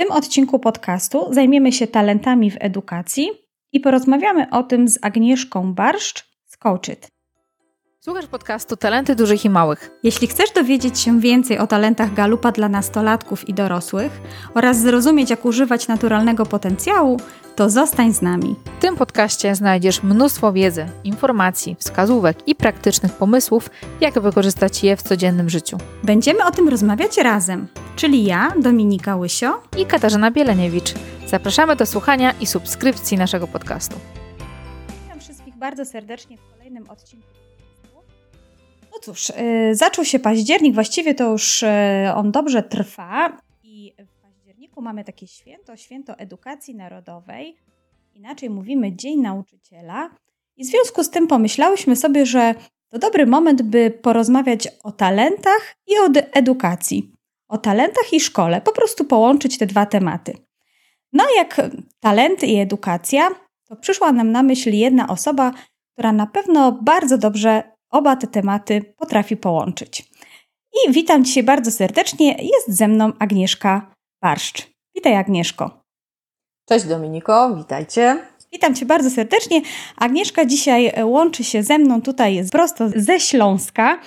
[0.00, 3.30] tym odcinku podcastu zajmiemy się talentami w edukacji
[3.72, 7.08] i porozmawiamy o tym z Agnieszką Barszcz z Coachit.
[8.04, 9.90] Słuchasz podcastu Talenty Dużych i Małych.
[10.02, 14.20] Jeśli chcesz dowiedzieć się więcej o talentach Galupa dla nastolatków i dorosłych
[14.54, 17.16] oraz zrozumieć, jak używać naturalnego potencjału,
[17.56, 18.56] to zostań z nami.
[18.78, 23.70] W tym podcaście znajdziesz mnóstwo wiedzy, informacji, wskazówek i praktycznych pomysłów,
[24.00, 25.78] jak wykorzystać je w codziennym życiu.
[26.02, 30.94] Będziemy o tym rozmawiać razem, czyli ja, Dominika Łysio i Katarzyna Bieleniewicz.
[31.26, 33.96] Zapraszamy do słuchania i subskrypcji naszego podcastu.
[35.02, 37.39] Witam wszystkich bardzo serdecznie w kolejnym odcinku.
[38.92, 44.22] No cóż, yy, zaczął się październik, właściwie to już yy, on dobrze trwa i w
[44.22, 47.56] październiku mamy takie święto, święto edukacji narodowej.
[48.14, 50.10] Inaczej mówimy Dzień Nauczyciela.
[50.56, 52.54] I w związku z tym pomyślałyśmy sobie, że
[52.90, 57.12] to dobry moment, by porozmawiać o talentach i o edukacji.
[57.48, 60.32] O talentach i szkole, po prostu połączyć te dwa tematy.
[61.12, 61.60] No, jak
[62.00, 63.28] talenty i edukacja,
[63.64, 65.52] to przyszła nam na myśl jedna osoba,
[65.92, 70.10] która na pewno bardzo dobrze oba te tematy potrafi połączyć.
[70.72, 72.36] I witam Cię bardzo serdecznie.
[72.42, 74.70] Jest ze mną Agnieszka Barszcz.
[74.94, 75.80] Witaj, Agnieszko.
[76.68, 78.18] Cześć Dominiko, witajcie.
[78.52, 79.60] Witam Cię bardzo serdecznie.
[79.96, 84.00] Agnieszka dzisiaj łączy się ze mną tutaj prosto ze Śląska.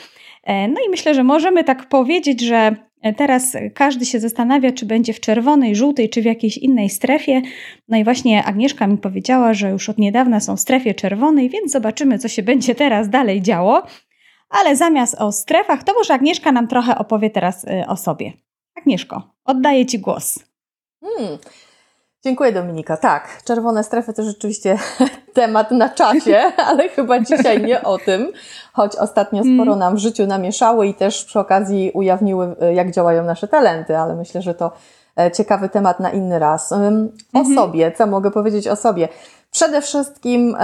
[0.43, 2.75] E, no i myślę, że możemy tak powiedzieć, że
[3.17, 7.41] Teraz każdy się zastanawia, czy będzie w czerwonej, żółtej, czy w jakiejś innej strefie.
[7.87, 11.71] No i właśnie Agnieszka mi powiedziała, że już od niedawna są w strefie czerwonej, więc
[11.71, 13.83] zobaczymy, co się będzie teraz dalej działo.
[14.49, 18.33] Ale zamiast o strefach, to może Agnieszka nam trochę opowie teraz y, o sobie.
[18.75, 20.39] Agnieszko, oddaję Ci głos.
[21.01, 21.37] Hmm.
[22.25, 22.97] Dziękuję Dominika.
[22.97, 24.77] Tak, czerwone strefy to rzeczywiście
[25.33, 26.37] temat na czasie,
[26.67, 28.31] ale chyba dzisiaj nie o tym,
[28.73, 29.55] choć ostatnio mm.
[29.55, 33.97] sporo nam w życiu namieszały i też przy okazji ujawniły, e, jak działają nasze talenty,
[33.97, 34.71] ale myślę, że to
[35.19, 36.71] e, ciekawy temat na inny raz.
[36.71, 37.55] O mhm.
[37.55, 39.07] sobie, co mogę powiedzieć o sobie?
[39.51, 40.57] Przede wszystkim,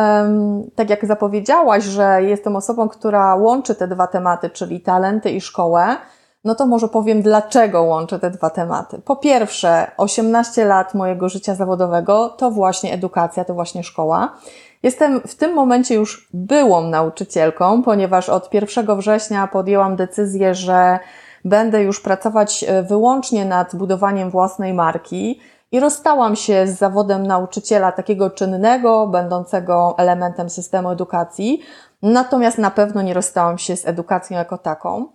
[0.75, 5.95] tak jak zapowiedziałaś, że jestem osobą, która łączy te dwa tematy, czyli talenty i szkołę,
[6.43, 9.01] no to może powiem, dlaczego łączę te dwa tematy.
[9.05, 14.37] Po pierwsze, 18 lat mojego życia zawodowego to właśnie edukacja, to właśnie szkoła.
[14.83, 20.99] Jestem w tym momencie już byłą nauczycielką, ponieważ od 1 września podjęłam decyzję, że
[21.45, 25.39] będę już pracować e, wyłącznie nad budowaniem własnej marki
[25.71, 31.61] i rozstałam się z zawodem nauczyciela takiego czynnego, będącego elementem systemu edukacji.
[32.01, 35.07] Natomiast na pewno nie rozstałam się z edukacją jako taką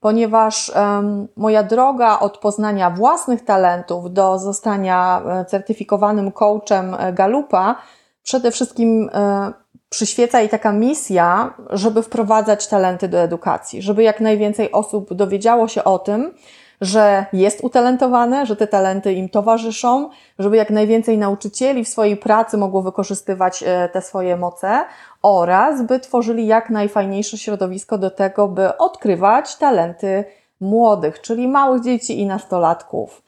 [0.00, 7.76] ponieważ um, moja droga od poznania własnych talentów do zostania e, certyfikowanym coachem e, Galupa
[8.22, 9.52] przede wszystkim e,
[9.88, 15.84] przyświeca i taka misja, żeby wprowadzać talenty do edukacji, żeby jak najwięcej osób dowiedziało się
[15.84, 16.34] o tym,
[16.80, 22.56] że jest utalentowane, że te talenty im towarzyszą, żeby jak najwięcej nauczycieli w swojej pracy
[22.56, 24.84] mogło wykorzystywać te swoje moce
[25.22, 30.24] oraz by tworzyli jak najfajniejsze środowisko do tego, by odkrywać talenty
[30.60, 33.22] młodych, czyli małych dzieci i nastolatków.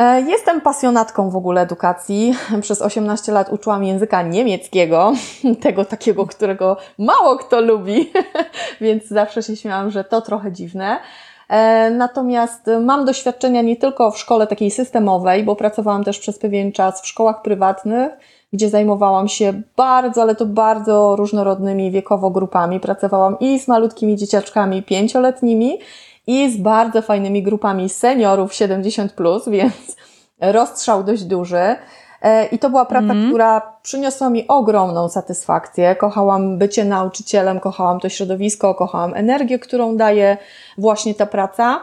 [0.00, 2.34] E, jestem pasjonatką w ogóle edukacji.
[2.62, 5.12] Przez 18 lat uczyłam języka niemieckiego,
[5.62, 8.12] tego takiego, którego mało kto lubi,
[8.80, 10.98] więc zawsze się śmiałam, że to trochę dziwne.
[11.48, 16.72] E, natomiast mam doświadczenia nie tylko w szkole takiej systemowej, bo pracowałam też przez pewien
[16.72, 18.12] czas w szkołach prywatnych,
[18.52, 22.80] gdzie zajmowałam się bardzo, ale to bardzo różnorodnymi wiekowo grupami.
[22.80, 25.78] Pracowałam i z malutkimi dzieciaczkami pięcioletnimi,
[26.30, 29.96] i z bardzo fajnymi grupami seniorów 70, plus, więc
[30.40, 31.76] rozstrzał dość duży.
[32.22, 33.28] E, I to była praca, mm.
[33.28, 35.96] która przyniosła mi ogromną satysfakcję.
[35.96, 40.36] Kochałam bycie nauczycielem, kochałam to środowisko, kochałam energię, którą daje
[40.78, 41.80] właśnie ta praca.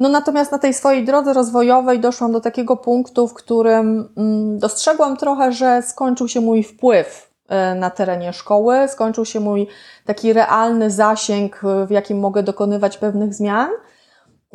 [0.00, 5.16] No natomiast na tej swojej drodze rozwojowej doszłam do takiego punktu, w którym mm, dostrzegłam
[5.16, 9.66] trochę, że skończył się mój wpływ e, na terenie szkoły, skończył się mój
[10.04, 13.70] taki realny zasięg, w jakim mogę dokonywać pewnych zmian.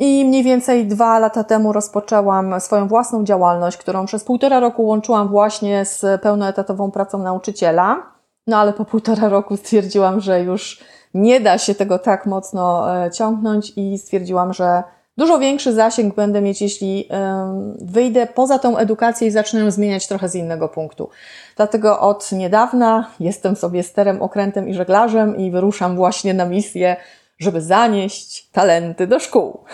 [0.00, 5.28] I mniej więcej dwa lata temu rozpoczęłam swoją własną działalność, którą przez półtora roku łączyłam
[5.28, 8.02] właśnie z pełnoetatową pracą nauczyciela.
[8.46, 10.80] No ale po półtora roku stwierdziłam, że już
[11.14, 14.82] nie da się tego tak mocno e, ciągnąć i stwierdziłam, że
[15.20, 17.08] Dużo większy zasięg będę mieć, jeśli
[17.80, 21.10] wyjdę poza tą edukację i zacznę ją zmieniać trochę z innego punktu.
[21.56, 26.96] Dlatego od niedawna jestem sobie sterem, okrętem i żeglarzem i wyruszam właśnie na misję,
[27.40, 29.64] żeby zanieść talenty do szkół.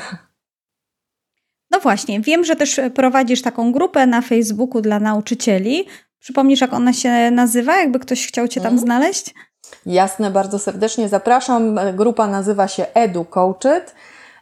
[1.71, 5.87] No właśnie, wiem, że też prowadzisz taką grupę na Facebooku dla nauczycieli.
[6.19, 8.87] Przypomnisz, jak ona się nazywa, jakby ktoś chciał Cię tam mhm.
[8.87, 9.35] znaleźć?
[9.87, 11.79] Jasne, bardzo serdecznie zapraszam.
[11.95, 13.95] Grupa nazywa się Edu Coached.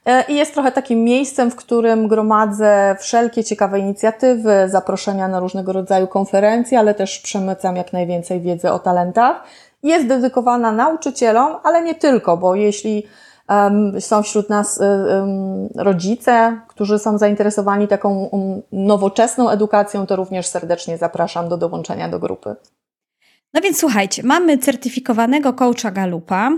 [0.07, 5.73] E, I jest trochę takim miejscem, w którym gromadzę wszelkie ciekawe inicjatywy, zaproszenia na różnego
[5.73, 9.45] rodzaju konferencje, ale też przemycam jak najwięcej wiedzy o talentach.
[9.85, 13.07] Jest dedykowana nauczycielom, ale nie tylko, bo jeśli
[13.49, 20.47] um, są wśród nas um, rodzice, którzy są zainteresowani taką um, nowoczesną edukacją, to również
[20.47, 22.57] serdecznie zapraszam do dołączenia do grupy.
[23.55, 26.51] No więc słuchajcie, mamy certyfikowanego coacha Galupa,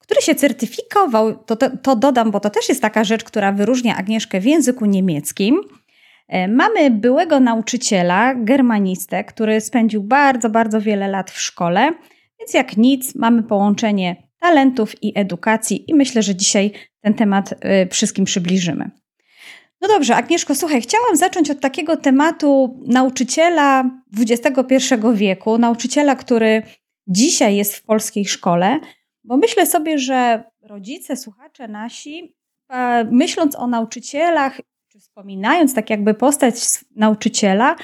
[0.00, 3.96] który się certyfikował, to, to, to, dodam, bo to też jest taka rzecz, która wyróżnia
[3.96, 5.60] Agnieszkę w języku niemieckim.
[6.28, 11.92] E, mamy byłego nauczyciela, germanistę, który spędził bardzo, bardzo wiele lat w szkole,
[12.38, 17.86] więc jak nic, mamy połączenie talentów i edukacji i myślę, że dzisiaj ten temat e,
[17.88, 18.90] wszystkim przybliżymy.
[19.80, 24.76] No dobrze, Agnieszko, słuchaj, chciałam zacząć od takiego tematu nauczyciela XXI
[25.14, 26.62] wieku, nauczyciela, który
[27.06, 28.80] dzisiaj jest w polskiej szkole,
[29.24, 32.36] bo myślę sobie, że rodzice, słuchacze nasi,
[33.10, 36.54] myśląc o nauczycielach, czy wspominając tak jakby postać
[36.96, 37.76] nauczyciela,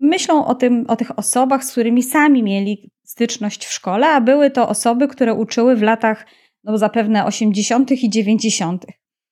[0.00, 4.50] myślą o, tym, o tych osobach, z którymi sami mieli styczność w szkole, a były
[4.50, 6.26] to osoby, które uczyły w latach
[6.64, 7.90] no zapewne 80.
[7.90, 8.86] i 90.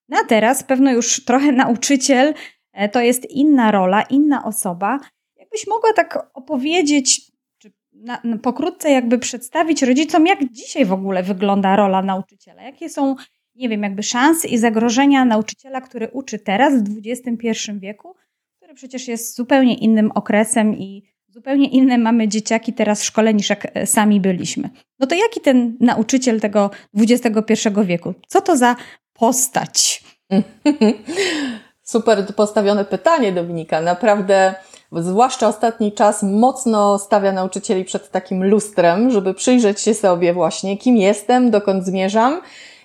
[0.08, 2.34] No a teraz pewno już trochę nauczyciel
[2.72, 5.00] e, to jest inna rola, inna osoba.
[5.36, 11.22] Jakbyś mogła tak opowiedzieć, czy na, na, pokrótce jakby przedstawić rodzicom, jak dzisiaj w ogóle
[11.22, 12.62] wygląda rola nauczyciela?
[12.62, 13.16] Jakie są,
[13.54, 18.14] nie wiem, jakby szanse i zagrożenia nauczyciela, który uczy teraz w XXI wieku,
[18.56, 23.50] który przecież jest zupełnie innym okresem i zupełnie inne mamy dzieciaki teraz w szkole niż
[23.50, 24.70] jak e, sami byliśmy.
[24.98, 28.14] No to jaki ten nauczyciel tego XXI wieku?
[28.28, 28.76] Co to za
[29.12, 30.04] postać?
[31.82, 33.80] Super postawione pytanie, Dominika.
[33.80, 34.54] Naprawdę,
[34.92, 40.96] zwłaszcza ostatni czas, mocno stawia nauczycieli przed takim lustrem, żeby przyjrzeć się sobie właśnie, kim
[40.96, 42.40] jestem, dokąd zmierzam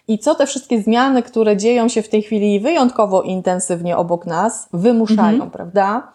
[0.08, 4.70] i co te wszystkie zmiany, które dzieją się w tej chwili wyjątkowo intensywnie obok nas,
[4.74, 5.52] wymuszają, mhm.
[5.52, 6.12] prawda?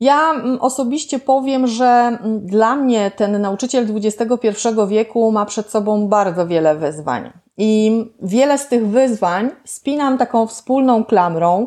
[0.00, 4.48] Ja mm, osobiście powiem, że mm, dla mnie ten nauczyciel XXI
[4.88, 7.32] wieku ma przed sobą bardzo wiele wyzwań.
[7.58, 11.66] I wiele z tych wyzwań spinam taką wspólną klamrą,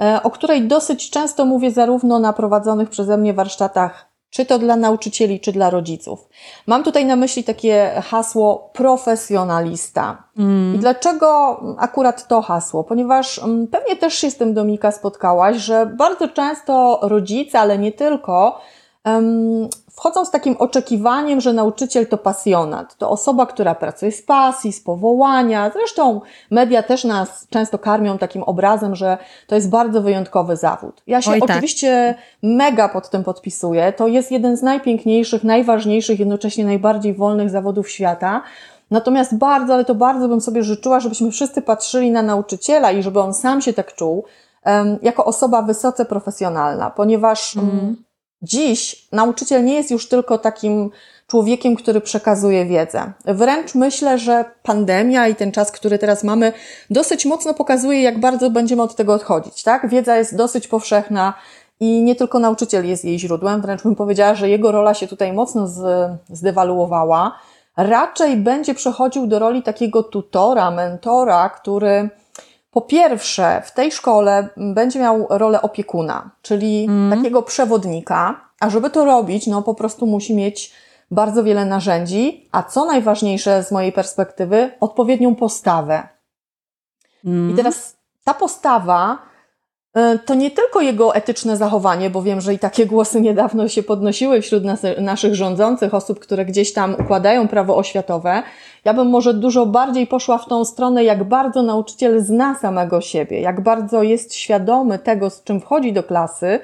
[0.00, 4.76] e, o której dosyć często mówię zarówno na prowadzonych przeze mnie warsztatach, czy to dla
[4.76, 6.28] nauczycieli, czy dla rodziców.
[6.66, 10.22] Mam tutaj na myśli takie hasło profesjonalista.
[10.38, 10.74] Mm.
[10.74, 12.84] I dlaczego akurat to hasło?
[12.84, 17.92] Ponieważ mm, pewnie też się z tym Dominika spotkałaś, że bardzo często rodzice, ale nie
[17.92, 18.60] tylko,
[19.98, 24.80] wchodzą z takim oczekiwaniem, że nauczyciel to pasjonat, to osoba, która pracuje z pasji, z
[24.80, 25.70] powołania.
[25.74, 31.02] Zresztą media też nas często karmią takim obrazem, że to jest bardzo wyjątkowy zawód.
[31.06, 31.50] Ja się Oj, tak.
[31.50, 33.92] oczywiście mega pod tym podpisuję.
[33.92, 38.42] To jest jeden z najpiękniejszych, najważniejszych, jednocześnie najbardziej wolnych zawodów świata.
[38.90, 43.20] Natomiast bardzo, ale to bardzo bym sobie życzyła, żebyśmy wszyscy patrzyli na nauczyciela i żeby
[43.20, 44.24] on sam się tak czuł,
[45.02, 47.96] jako osoba wysoce profesjonalna, ponieważ mm.
[48.42, 50.90] Dziś nauczyciel nie jest już tylko takim
[51.26, 53.12] człowiekiem, który przekazuje wiedzę.
[53.24, 56.52] Wręcz myślę, że pandemia i ten czas, który teraz mamy,
[56.90, 59.62] dosyć mocno pokazuje, jak bardzo będziemy od tego odchodzić.
[59.62, 59.88] Tak?
[59.88, 61.34] Wiedza jest dosyć powszechna
[61.80, 65.32] i nie tylko nauczyciel jest jej źródłem, wręcz bym powiedziała, że jego rola się tutaj
[65.32, 65.68] mocno
[66.28, 67.38] zdewaluowała.
[67.76, 72.10] Raczej będzie przechodził do roli takiego tutora, mentora, który
[72.70, 77.18] po pierwsze, w tej szkole będzie miał rolę opiekuna, czyli mm.
[77.18, 80.72] takiego przewodnika, a żeby to robić, no po prostu musi mieć
[81.10, 86.08] bardzo wiele narzędzi, a co najważniejsze z mojej perspektywy, odpowiednią postawę.
[87.24, 87.50] Mm.
[87.50, 89.28] I teraz ta postawa
[89.94, 93.82] E, to nie tylko jego etyczne zachowanie, bo wiem, że i takie głosy niedawno się
[93.82, 98.42] podnosiły wśród nas, naszych rządzących, osób, które gdzieś tam układają prawo oświatowe.
[98.84, 103.40] Ja bym może dużo bardziej poszła w tą stronę, jak bardzo nauczyciel zna samego siebie,
[103.40, 106.60] jak bardzo jest świadomy tego, z czym wchodzi do klasy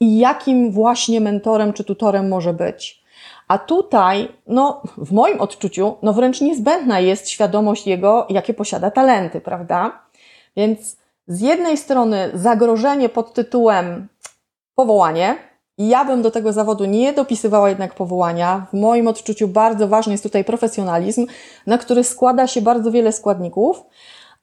[0.00, 3.02] i jakim właśnie mentorem czy tutorem może być.
[3.48, 9.40] A tutaj, no, w moim odczuciu, no wręcz niezbędna jest świadomość jego, jakie posiada talenty,
[9.40, 10.02] prawda?
[10.56, 10.96] Więc
[11.26, 14.08] z jednej strony zagrożenie pod tytułem
[14.74, 15.36] powołanie,
[15.78, 18.66] ja bym do tego zawodu nie dopisywała jednak powołania.
[18.72, 21.26] W moim odczuciu bardzo ważny jest tutaj profesjonalizm,
[21.66, 23.84] na który składa się bardzo wiele składników,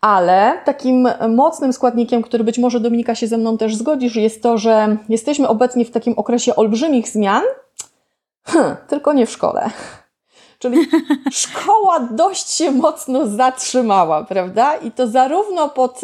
[0.02, 4.58] ale takim mocnym składnikiem, który być może Dominika się ze mną też zgodzisz, jest to,
[4.58, 7.44] że jesteśmy obecnie w takim okresie olbrzymich zmian,
[8.44, 9.70] hm, tylko nie w szkole.
[10.66, 10.88] Czyli
[11.32, 14.76] szkoła dość się mocno zatrzymała, prawda?
[14.76, 16.02] I to zarówno pod,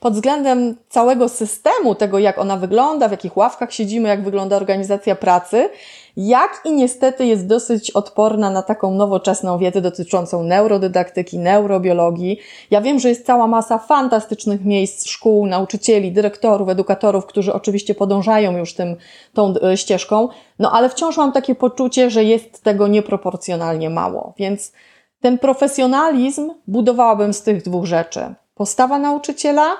[0.00, 5.14] pod względem całego systemu, tego jak ona wygląda, w jakich ławkach siedzimy, jak wygląda organizacja
[5.14, 5.70] pracy,
[6.18, 12.38] jak i niestety jest dosyć odporna na taką nowoczesną wiedzę dotyczącą neurodydaktyki, neurobiologii.
[12.70, 18.56] Ja wiem, że jest cała masa fantastycznych miejsc, szkół, nauczycieli, dyrektorów, edukatorów, którzy oczywiście podążają
[18.56, 18.96] już tym,
[19.34, 24.34] tą e, ścieżką, no ale wciąż mam takie poczucie, że jest tego nieproporcjonalnie mało.
[24.36, 24.72] Więc
[25.20, 28.34] ten profesjonalizm budowałabym z tych dwóch rzeczy.
[28.54, 29.76] Postawa nauczyciela,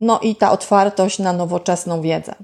[0.00, 2.34] no i ta otwartość na nowoczesną wiedzę.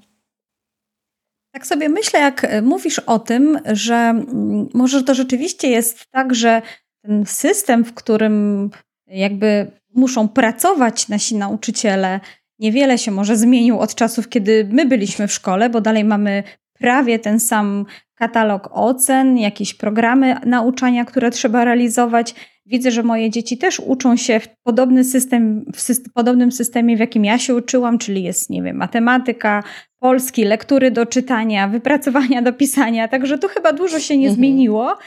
[1.52, 6.34] Tak sobie myślę, jak e, mówisz o tym, że mm, może to rzeczywiście jest tak,
[6.34, 6.62] że
[7.04, 8.70] ten system, w którym
[9.06, 12.20] jakby muszą pracować nasi nauczyciele,
[12.58, 16.42] niewiele się może zmienił od czasów, kiedy my byliśmy w szkole, bo dalej mamy
[16.80, 22.34] prawie ten sam katalog ocen, jakieś programy nauczania, które trzeba realizować.
[22.66, 27.00] Widzę, że moje dzieci też uczą się w, podobny system, w syst podobnym systemie, w
[27.00, 29.62] jakim ja się uczyłam, czyli jest, nie wiem, matematyka,
[29.98, 34.36] polski, lektury do czytania, wypracowania do pisania, także tu chyba dużo się nie mhm.
[34.36, 34.98] zmieniło,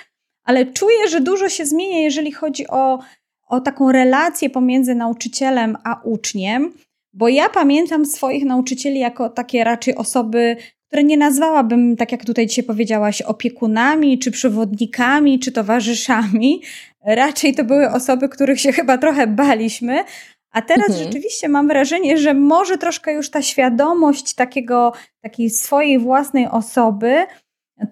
[0.44, 3.00] ale czuję, że dużo się zmienia, jeżeli chodzi o,
[3.48, 6.74] o taką relację pomiędzy nauczycielem a uczniem,
[7.14, 10.58] bo ja pamiętam swoich nauczycieli jako takie raczej osoby,
[10.94, 16.62] które nie nazwałabym, tak jak tutaj dzisiaj powiedziałaś, opiekunami, czy przewodnikami, czy towarzyszami.
[17.06, 20.04] Raczej to były osoby, których się chyba trochę baliśmy,
[20.52, 21.06] a teraz mhm.
[21.06, 27.26] rzeczywiście mam wrażenie, że może troszkę już ta świadomość takiego, takiej swojej własnej osoby,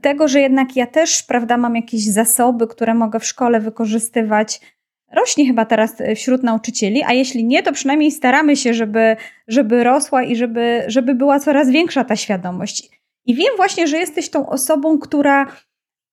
[0.01, 4.61] tego, że jednak ja też, prawda, mam jakieś zasoby, które mogę w szkole wykorzystywać,
[5.15, 9.15] rośnie chyba teraz wśród nauczycieli, a jeśli nie, to przynajmniej staramy się, żeby,
[9.47, 12.89] żeby rosła i żeby, żeby była coraz większa ta świadomość.
[13.25, 15.47] I wiem właśnie, że jesteś tą osobą, która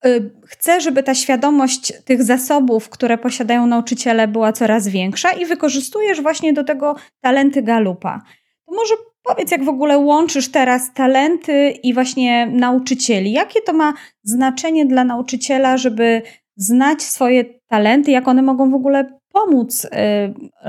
[0.06, 6.22] Y, chcę, żeby ta świadomość tych zasobów, które posiadają nauczyciele, była coraz większa i wykorzystujesz
[6.22, 8.22] właśnie do tego talenty Galupa.
[8.66, 13.32] To może powiedz, jak w ogóle łączysz teraz talenty i właśnie nauczycieli?
[13.32, 16.22] Jakie to ma znaczenie dla nauczyciela, żeby
[16.58, 19.88] znać swoje talenty, jak one mogą w ogóle pomóc y,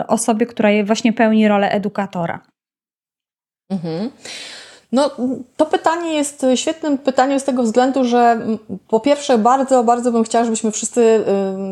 [0.08, 2.40] osobie, która właśnie pełni rolę edukatora?
[3.70, 4.10] Mhm.
[4.92, 5.12] No,
[5.58, 8.40] to pytanie jest świetnym pytaniem z tego względu, że
[8.88, 11.26] po pierwsze bardzo, bardzo bym chciała, żebyśmy wszyscy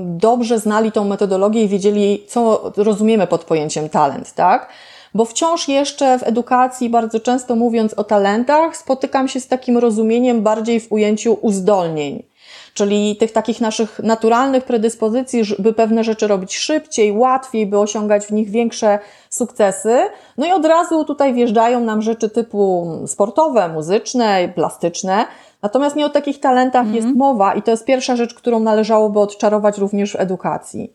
[0.05, 4.69] dobrze znali tą metodologię i wiedzieli, co rozumiemy pod pojęciem talent, tak?
[5.13, 10.41] Bo wciąż jeszcze w edukacji, bardzo często mówiąc o talentach, spotykam się z takim rozumieniem
[10.41, 12.23] bardziej w ujęciu uzdolnień
[12.73, 18.31] czyli tych takich naszych naturalnych predyspozycji, by pewne rzeczy robić szybciej, łatwiej, by osiągać w
[18.31, 18.99] nich większe
[19.29, 19.97] sukcesy.
[20.37, 25.25] No i od razu tutaj wjeżdżają nam rzeczy typu sportowe, muzyczne, plastyczne.
[25.61, 26.95] Natomiast nie o takich talentach mm.
[26.95, 30.93] jest mowa i to jest pierwsza rzecz, którą należałoby odczarować również w edukacji.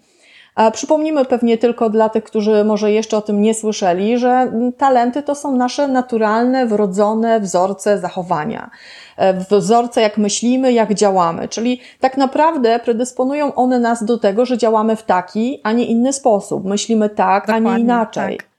[0.73, 5.35] Przypomnimy pewnie tylko dla tych, którzy może jeszcze o tym nie słyszeli, że talenty to
[5.35, 8.71] są nasze naturalne, wrodzone wzorce zachowania.
[9.16, 11.49] E, wzorce, jak myślimy, jak działamy.
[11.49, 16.12] Czyli tak naprawdę predysponują one nas do tego, że działamy w taki, a nie inny
[16.12, 16.64] sposób.
[16.64, 18.37] Myślimy tak, Dokładnie, a nie inaczej.
[18.37, 18.52] Tak.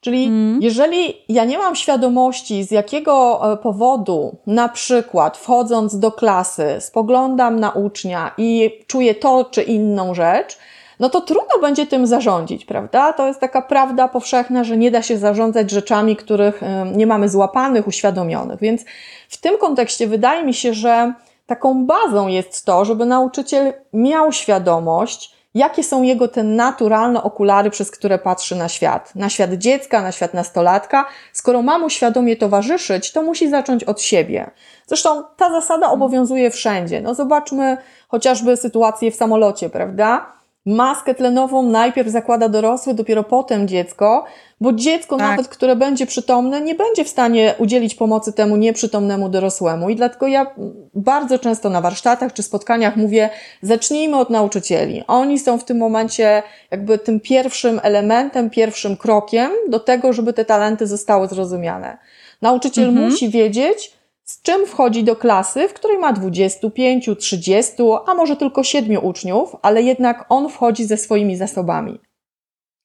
[0.00, 0.62] Czyli mm.
[0.62, 7.60] jeżeli ja nie mam świadomości, z jakiego e, powodu, na przykład wchodząc do klasy, spoglądam
[7.60, 10.58] na ucznia i czuję to czy inną rzecz,
[11.00, 13.12] no to trudno będzie tym zarządzić, prawda?
[13.12, 16.60] To jest taka prawda powszechna, że nie da się zarządzać rzeczami, których
[16.94, 18.60] nie mamy złapanych, uświadomionych.
[18.60, 18.84] Więc
[19.28, 21.12] w tym kontekście wydaje mi się, że
[21.46, 27.90] taką bazą jest to, żeby nauczyciel miał świadomość, jakie są jego te naturalne okulary, przez
[27.90, 29.14] które patrzy na świat.
[29.14, 31.06] Na świat dziecka, na świat nastolatka.
[31.32, 34.50] Skoro ma mu świadomie towarzyszyć, to musi zacząć od siebie.
[34.86, 37.00] Zresztą ta zasada obowiązuje wszędzie.
[37.00, 37.76] No zobaczmy
[38.08, 40.39] chociażby sytuację w samolocie, prawda?
[40.70, 44.24] Maskę tlenową najpierw zakłada dorosły, dopiero potem dziecko,
[44.60, 45.30] bo dziecko tak.
[45.30, 49.90] nawet, które będzie przytomne, nie będzie w stanie udzielić pomocy temu nieprzytomnemu dorosłemu.
[49.90, 50.46] I dlatego ja
[50.94, 53.30] bardzo często na warsztatach czy spotkaniach mówię,
[53.62, 55.04] zacznijmy od nauczycieli.
[55.06, 60.44] Oni są w tym momencie jakby tym pierwszym elementem, pierwszym krokiem do tego, żeby te
[60.44, 61.98] talenty zostały zrozumiane.
[62.42, 63.10] Nauczyciel mhm.
[63.10, 63.99] musi wiedzieć,
[64.30, 67.72] z czym wchodzi do klasy, w której ma 25, 30,
[68.06, 72.00] a może tylko 7 uczniów, ale jednak on wchodzi ze swoimi zasobami.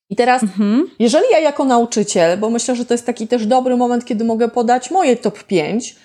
[0.10, 0.90] I teraz, mhm.
[1.00, 4.50] jeżeli ja jako nauczyciel, bo myślę, że to jest taki też dobry moment, kiedy mogę
[4.50, 5.96] podać moje top 5,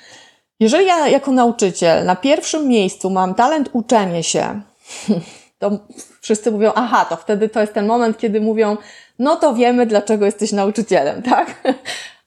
[0.61, 4.61] jeżeli ja jako nauczyciel na pierwszym miejscu mam talent uczenie się,
[5.61, 5.71] to
[6.21, 8.77] wszyscy mówią, aha, to wtedy to jest ten moment, kiedy mówią,
[9.19, 11.63] no to wiemy, dlaczego jesteś nauczycielem, tak?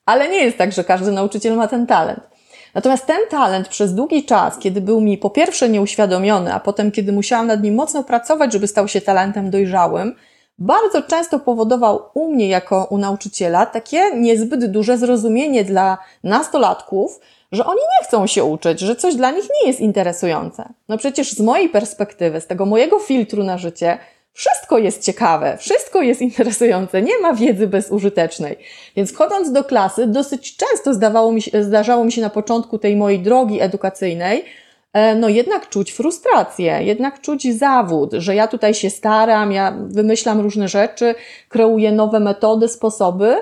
[0.05, 2.32] Ale nie jest tak, że każdy nauczyciel ma ten talent.
[2.73, 7.11] Natomiast ten talent przez długi czas, kiedy był mi po pierwsze nieuświadomiony, a potem kiedy
[7.11, 10.15] musiałam nad nim mocno pracować, żeby stał się talentem dojrzałym,
[10.59, 17.19] bardzo często powodował u mnie jako u nauczyciela takie niezbyt duże zrozumienie dla nastolatków,
[17.51, 20.69] że oni nie chcą się uczyć, że coś dla nich nie jest interesujące.
[20.89, 23.97] No przecież z mojej perspektywy, z tego mojego filtru na życie,
[24.33, 28.57] wszystko jest ciekawe, wszystko jest interesujące, nie ma wiedzy bezużytecznej.
[28.95, 32.95] Więc wchodząc do klasy, dosyć często zdawało mi się, zdarzało mi się na początku tej
[32.95, 34.45] mojej drogi edukacyjnej,
[34.93, 40.41] e, no jednak czuć frustrację, jednak czuć zawód, że ja tutaj się staram, ja wymyślam
[40.41, 41.15] różne rzeczy,
[41.49, 43.35] kreuję nowe metody, sposoby,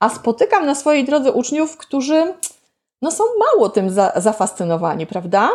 [0.00, 2.34] a spotykam na swojej drodze uczniów, którzy
[3.02, 5.50] no są mało tym za, zafascynowani, prawda?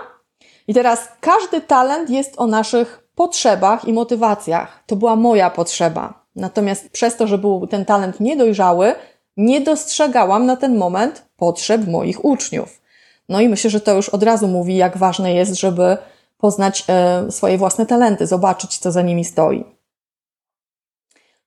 [0.68, 4.84] I teraz każdy talent jest o naszych potrzebach i motywacjach.
[4.86, 6.04] To była moja potrzeba.
[6.36, 8.96] Natomiast przez to, że był ten talent niedojrzały,
[9.38, 12.82] nie dostrzegałam na ten moment potrzeb moich uczniów.
[13.30, 15.98] No i myślę, że to już od razu mówi, jak ważne jest, żeby
[16.38, 19.64] poznać e, swoje własne talenty, zobaczyć, co za nimi stoi.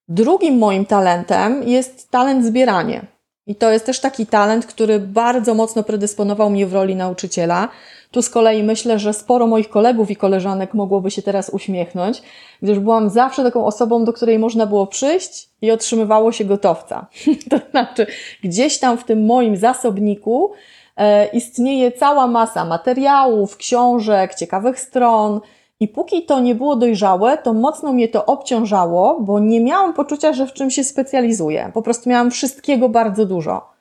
[0.09, 3.07] Drugim moim talentem jest talent zbieranie.
[3.47, 7.69] I to jest też taki talent, który bardzo mocno predysponował mnie w roli nauczyciela.
[8.15, 12.23] Tu z kolei myślę, że sporo moich kolegów i koleżanek mogłoby się teraz uśmiechnąć,
[12.63, 17.07] gdyż byłam zawsze taką osobą, do której można było przyjść i otrzymywało się gotowca.
[17.51, 18.07] to znaczy,
[18.43, 20.53] gdzieś tam w tym moim zasobniku
[20.97, 25.41] e, istnieje cała masa materiałów, książek, ciekawych stron,
[25.81, 30.33] i póki to nie było dojrzałe, to mocno mnie to obciążało, bo nie miałam poczucia,
[30.33, 31.71] że w czym się specjalizuję.
[31.75, 33.74] Po prostu miałam wszystkiego bardzo dużo.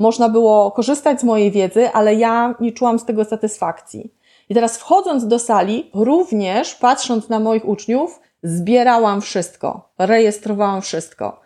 [0.00, 4.14] Można było korzystać z mojej wiedzy, ale ja nie czułam z tego satysfakcji.
[4.48, 11.40] I teraz wchodząc do sali, również patrząc na moich uczniów, zbierałam wszystko, rejestrowałam wszystko.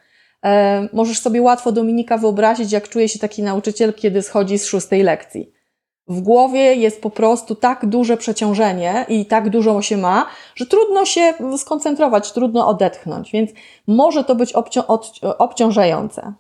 [0.45, 5.03] E, możesz sobie łatwo Dominika wyobrazić, jak czuje się taki nauczyciel, kiedy schodzi z szóstej
[5.03, 5.55] lekcji
[6.09, 11.05] w głowie jest po prostu tak duże przeciążenie i tak dużo się ma, że trudno
[11.05, 13.51] się skoncentrować, trudno odetchnąć, więc
[13.87, 14.83] może to być obcią
[15.39, 16.33] obciążające.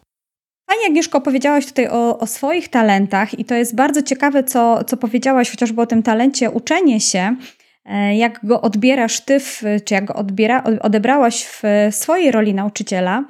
[0.67, 4.97] Pani Agnieszko, powiedziałaś tutaj o, o, swoich talentach i to jest bardzo ciekawe, co, co
[4.97, 7.37] powiedziałaś chociażby o tym talencie uczenie się,
[7.85, 13.25] e, jak go odbierasz ty, w, czy jak go odbiera, odebrałaś w swojej roli nauczyciela.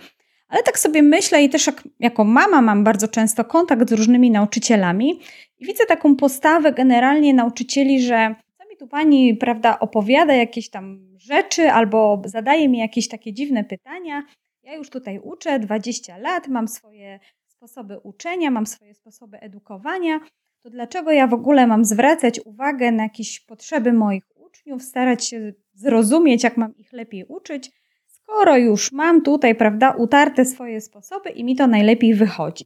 [0.48, 4.30] Ale tak sobie myślę i też jak, jako mama mam bardzo często kontakt z różnymi
[4.30, 5.20] nauczycielami
[5.58, 11.16] i widzę taką postawę generalnie nauczycieli, że co mi tu pani, prawda, opowiada jakieś tam
[11.16, 14.22] rzeczy albo zadaje mi jakieś takie dziwne pytania.
[14.64, 20.20] Ja już tutaj uczę 20 lat, mam swoje sposoby uczenia, mam swoje sposoby edukowania.
[20.62, 25.52] To dlaczego ja w ogóle mam zwracać uwagę na jakieś potrzeby moich uczniów, starać się
[25.72, 27.70] zrozumieć, jak mam ich lepiej uczyć,
[28.06, 32.64] skoro już mam tutaj, prawda, utarte swoje sposoby i mi to najlepiej wychodzi.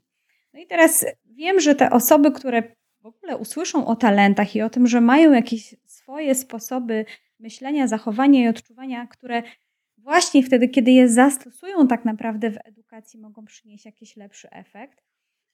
[0.54, 2.62] No i teraz wiem, że te osoby, które
[3.00, 7.04] w ogóle usłyszą o talentach i o tym, że mają jakieś swoje sposoby
[7.38, 9.42] myślenia, zachowania i odczuwania, które
[10.08, 15.02] właśnie wtedy, kiedy je zastosują tak naprawdę w edukacji, mogą przynieść jakiś lepszy efekt.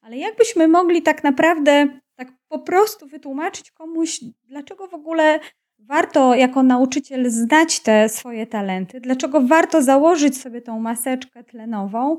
[0.00, 5.40] Ale jakbyśmy mogli tak naprawdę tak po prostu wytłumaczyć komuś, dlaczego w ogóle
[5.78, 12.18] warto jako nauczyciel znać te swoje talenty, dlaczego warto założyć sobie tą maseczkę tlenową,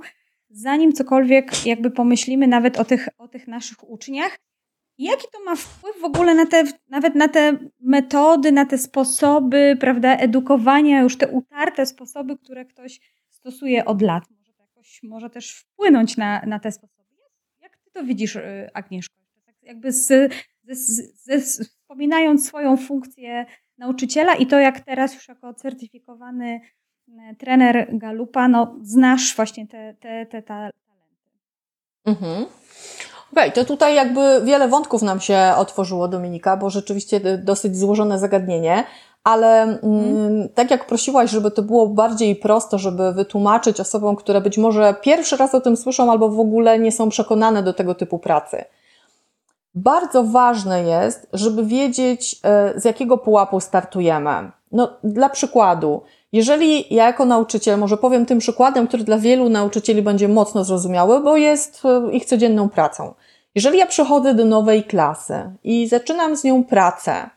[0.49, 4.39] zanim cokolwiek jakby pomyślimy nawet o tych, o tych naszych uczniach.
[4.97, 9.77] Jaki to ma wpływ w ogóle na te, nawet na te metody, na te sposoby,
[9.79, 14.23] prawda, edukowania, już te utarte sposoby, które ktoś stosuje od lat?
[14.29, 17.09] Może to jakoś może też wpłynąć na, na te sposoby.
[17.61, 19.15] Jak ty to widzisz, y, Agnieszko?
[19.45, 20.07] Tak jakby z,
[20.63, 20.75] ze,
[21.15, 23.45] ze, wspominając swoją funkcję
[23.77, 26.61] nauczyciela i to, jak teraz już jako certyfikowany
[27.09, 30.77] e, trener Galupa, no, znasz właśnie te, te, te talenty.
[32.05, 32.45] Mhm.
[33.31, 38.19] Okej, okay, to tutaj jakby wiele wątków nam się otworzyło, Dominika, bo rzeczywiście dosyć złożone
[38.19, 38.83] zagadnienie,
[39.23, 44.57] ale mm, tak jak prosiłaś, żeby to było bardziej prosto, żeby wytłumaczyć osobom, które być
[44.57, 48.19] może pierwszy raz o tym słyszą albo w ogóle nie są przekonane do tego typu
[48.19, 48.65] pracy.
[49.75, 54.51] Bardzo ważne jest, żeby wiedzieć, e, z jakiego pułapu startujemy.
[54.71, 56.01] No, dla przykładu,
[56.35, 61.19] jeżeli ja jako nauczyciel, może powiem tym przykładem, który dla wielu nauczycieli będzie mocno zrozumiały,
[61.19, 63.13] bo jest e, ich codzienną pracą.
[63.55, 67.29] Jeżeli ja przychodzę do nowej klasy i zaczynam z nią pracę,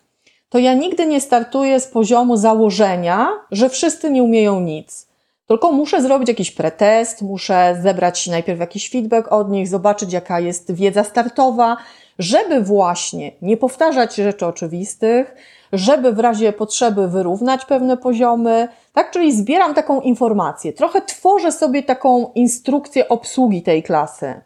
[0.49, 5.09] to ja nigdy nie startuję z poziomu założenia, że wszyscy nie umieją nic.
[5.47, 10.73] Tylko muszę zrobić jakiś pretest, muszę zebrać najpierw jakiś feedback od nich, zobaczyć jaka jest
[10.73, 11.77] wiedza startowa,
[12.19, 15.35] żeby właśnie nie powtarzać rzeczy oczywistych,
[15.73, 19.11] żeby w razie potrzeby wyrównać pewne poziomy, tak?
[19.11, 24.41] Czyli zbieram taką informację, trochę tworzę sobie taką instrukcję obsługi tej klasy.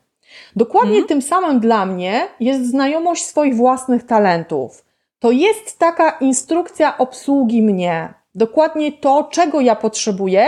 [0.56, 1.08] Dokładnie mhm.
[1.08, 4.85] tym samym dla mnie jest znajomość swoich własnych talentów.
[5.18, 8.14] To jest taka instrukcja obsługi mnie.
[8.35, 10.46] Dokładnie to, czego ja potrzebuję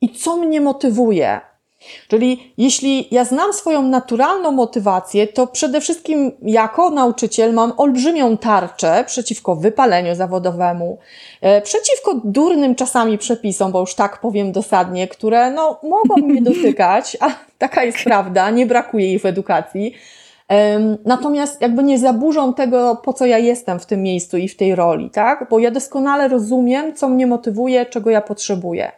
[0.00, 1.40] i co mnie motywuje.
[2.08, 9.04] Czyli jeśli ja znam swoją naturalną motywację, to przede wszystkim jako nauczyciel mam olbrzymią tarczę
[9.06, 10.98] przeciwko wypaleniu zawodowemu,
[11.40, 17.16] e, przeciwko durnym czasami przepisom, bo już tak powiem dosadnie, które no, mogą mnie dotykać,
[17.20, 19.94] a taka jest prawda, nie brakuje ich w edukacji.
[21.04, 24.74] Natomiast jakby nie zaburzą tego, po co ja jestem w tym miejscu i w tej
[24.74, 25.46] roli, tak?
[25.50, 28.92] Bo ja doskonale rozumiem, co mnie motywuje, czego ja potrzebuję.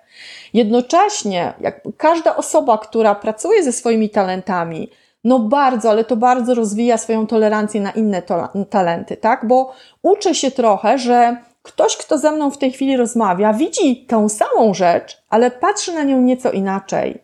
[0.54, 4.90] Jednocześnie, jak każda osoba, która pracuje ze swoimi talentami,
[5.24, 9.46] no bardzo, ale to bardzo rozwija swoją tolerancję na inne to, talenty, tak?
[9.46, 14.28] Bo uczę się trochę, że ktoś, kto ze mną w tej chwili rozmawia, widzi tę
[14.28, 17.18] samą rzecz, ale patrzy na nią nieco inaczej.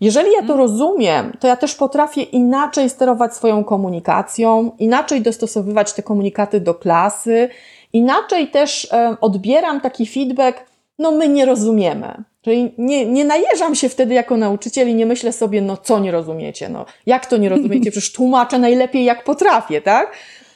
[0.00, 0.58] Jeżeli ja to mhm.
[0.58, 7.48] rozumiem, to ja też potrafię inaczej sterować swoją komunikacją, inaczej dostosowywać te komunikaty do klasy,
[7.92, 8.88] inaczej też
[9.20, 10.58] odbieram taki feedback,
[10.98, 12.24] no my nie rozumiemy.
[12.44, 16.10] Czyli nie, nie najeżam się wtedy jako nauczyciel i nie myślę sobie, no co nie
[16.10, 20.12] rozumiecie, no jak to nie rozumiecie, przecież tłumaczę najlepiej jak potrafię, tak?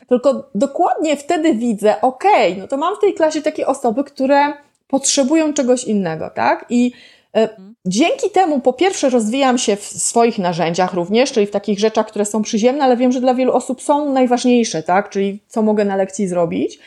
[0.08, 4.52] Tylko dokładnie wtedy widzę, okej, okay, no to mam w tej klasie takie osoby, które
[4.88, 6.66] potrzebują czegoś innego, tak?
[6.70, 6.92] I
[7.36, 7.48] e,
[7.86, 12.24] Dzięki temu, po pierwsze, rozwijam się w swoich narzędziach również, czyli w takich rzeczach, które
[12.24, 15.10] są przyziemne, ale wiem, że dla wielu osób są najważniejsze, tak?
[15.10, 16.78] Czyli co mogę na lekcji zrobić.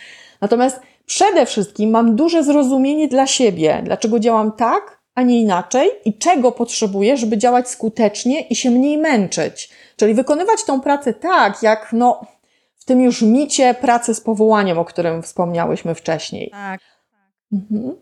[0.42, 0.80] Natomiast
[1.12, 6.52] Przede wszystkim mam duże zrozumienie dla siebie, dlaczego działam tak, a nie inaczej i czego
[6.52, 9.70] potrzebuję, żeby działać skutecznie i się mniej męczyć.
[9.96, 12.26] Czyli wykonywać tą pracę tak, jak no,
[12.78, 16.50] w tym już micie pracy z powołaniem, o którym wspomniałyśmy wcześniej.
[16.50, 16.82] Tak.
[17.54, 17.96] Mhm.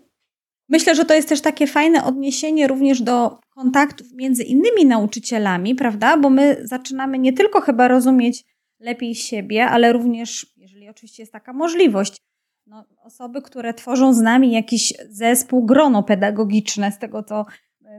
[0.70, 6.18] Myślę, że to jest też takie fajne odniesienie również do kontaktów między innymi nauczycielami, prawda?
[6.18, 8.44] Bo my zaczynamy nie tylko chyba rozumieć
[8.80, 12.18] lepiej siebie, ale również, jeżeli oczywiście jest taka możliwość,
[13.10, 17.46] osoby, które tworzą z nami jakiś zespół, grono pedagogiczne, z tego co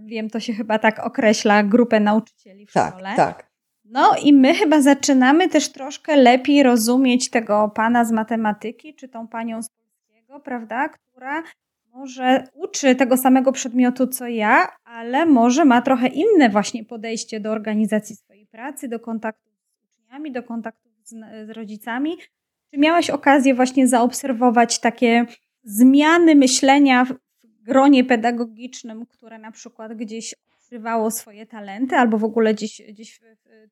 [0.03, 3.11] wiem, to się chyba tak określa, grupę nauczycieli w tak, szkole.
[3.17, 3.51] Tak.
[3.85, 9.29] No i my chyba zaczynamy też troszkę lepiej rozumieć tego pana z matematyki, czy tą
[9.29, 11.43] panią z polskiego, prawda, która
[11.93, 17.51] może uczy tego samego przedmiotu co ja, ale może ma trochę inne właśnie podejście do
[17.51, 21.15] organizacji swojej pracy, do kontaktów z uczniami, do kontaktów z,
[21.47, 22.17] z rodzicami,
[22.71, 25.27] czy miałaś okazję właśnie zaobserwować takie
[25.65, 27.15] zmiany myślenia w
[27.63, 33.21] gronie pedagogicznym, które na przykład gdzieś odkrywało swoje talenty, albo w ogóle gdzieś, gdzieś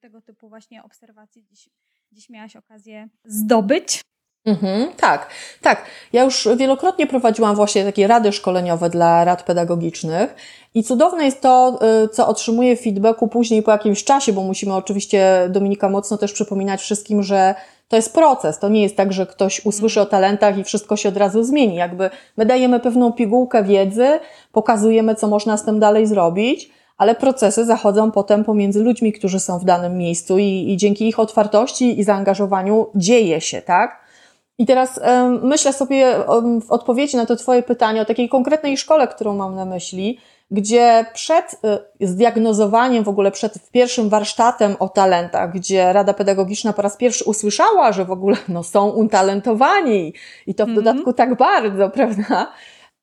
[0.00, 1.68] tego typu właśnie obserwacji gdzieś,
[2.12, 4.00] gdzieś miałaś okazję zdobyć?
[4.44, 5.30] Mhm, tak,
[5.62, 5.84] tak.
[6.12, 10.34] Ja już wielokrotnie prowadziłam właśnie takie rady szkoleniowe dla rad pedagogicznych
[10.74, 15.48] i cudowne jest to, y, co otrzymuję feedbacku później po jakimś czasie, bo musimy oczywiście
[15.50, 17.54] Dominika mocno też przypominać wszystkim, że
[17.88, 18.58] to jest proces.
[18.58, 21.74] To nie jest tak, że ktoś usłyszy o talentach i wszystko się od razu zmieni.
[21.74, 24.20] Jakby my dajemy pewną pigułkę wiedzy,
[24.52, 29.58] pokazujemy, co można z tym dalej zrobić, ale procesy zachodzą potem pomiędzy ludźmi, którzy są
[29.58, 34.08] w danym miejscu i, i dzięki ich otwartości i zaangażowaniu dzieje się, tak?
[34.58, 38.76] I teraz um, myślę sobie um, w odpowiedzi na to Twoje pytanie o takiej konkretnej
[38.76, 40.18] szkole, którą mam na myśli,
[40.50, 41.60] gdzie przed
[42.00, 47.24] y, zdiagnozowaniem, w ogóle przed pierwszym warsztatem o talentach, gdzie Rada Pedagogiczna po raz pierwszy
[47.24, 50.14] usłyszała, że w ogóle no, są utalentowani
[50.46, 50.84] i to w mm -hmm.
[50.84, 52.52] dodatku tak bardzo, prawda?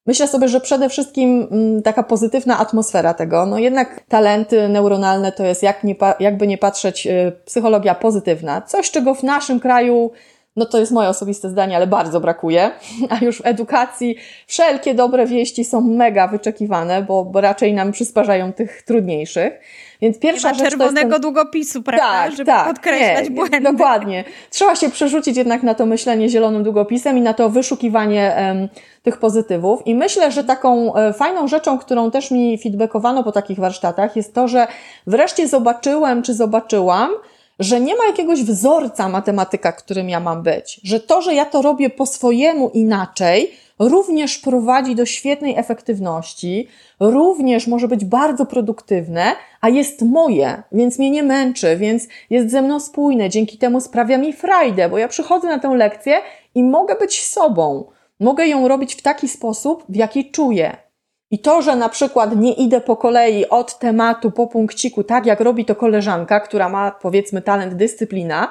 [0.05, 3.45] Myślę sobie, że przede wszystkim mm, taka pozytywna atmosfera tego.
[3.45, 8.61] No jednak talenty neuronalne to jest, jak nie, jakby nie patrzeć, y, psychologia pozytywna.
[8.61, 10.11] Coś, czego w naszym kraju
[10.55, 12.71] no to jest moje osobiste zdanie, ale bardzo brakuje.
[13.19, 14.15] A już w edukacji
[14.47, 19.59] wszelkie dobre wieści są mega wyczekiwane, bo, bo raczej nam przysparzają tych trudniejszych.
[20.01, 21.21] Więc pierwsza nie ma czerwonego ten...
[21.21, 22.03] długopisu, prawda?
[22.03, 23.61] Tak, żeby tak, podkreślać nie, błędy.
[23.61, 24.23] Dokładnie.
[24.49, 28.69] Trzeba się przerzucić jednak na to myślenie zielonym długopisem i na to wyszukiwanie um,
[29.03, 29.87] tych pozytywów.
[29.87, 34.33] I myślę, że taką um, fajną rzeczą, którą też mi feedbackowano po takich warsztatach, jest
[34.33, 34.67] to, że
[35.07, 37.09] wreszcie zobaczyłem, czy zobaczyłam,
[37.59, 41.61] że nie ma jakiegoś wzorca matematyka, którym ja mam być, że to, że ja to
[41.61, 46.67] robię po swojemu inaczej, również prowadzi do świetnej efektywności,
[46.99, 52.61] również może być bardzo produktywne, a jest moje, więc mnie nie męczy, więc jest ze
[52.61, 56.21] mną spójne, dzięki temu sprawia mi frajdę, bo ja przychodzę na tę lekcję
[56.55, 57.85] i mogę być sobą.
[58.19, 60.84] Mogę ją robić w taki sposób, w jaki czuję.
[61.31, 65.39] I to, że na przykład nie idę po kolei od tematu po punkciku, tak jak
[65.39, 68.47] robi to koleżanka, która ma powiedzmy talent dyscyplina,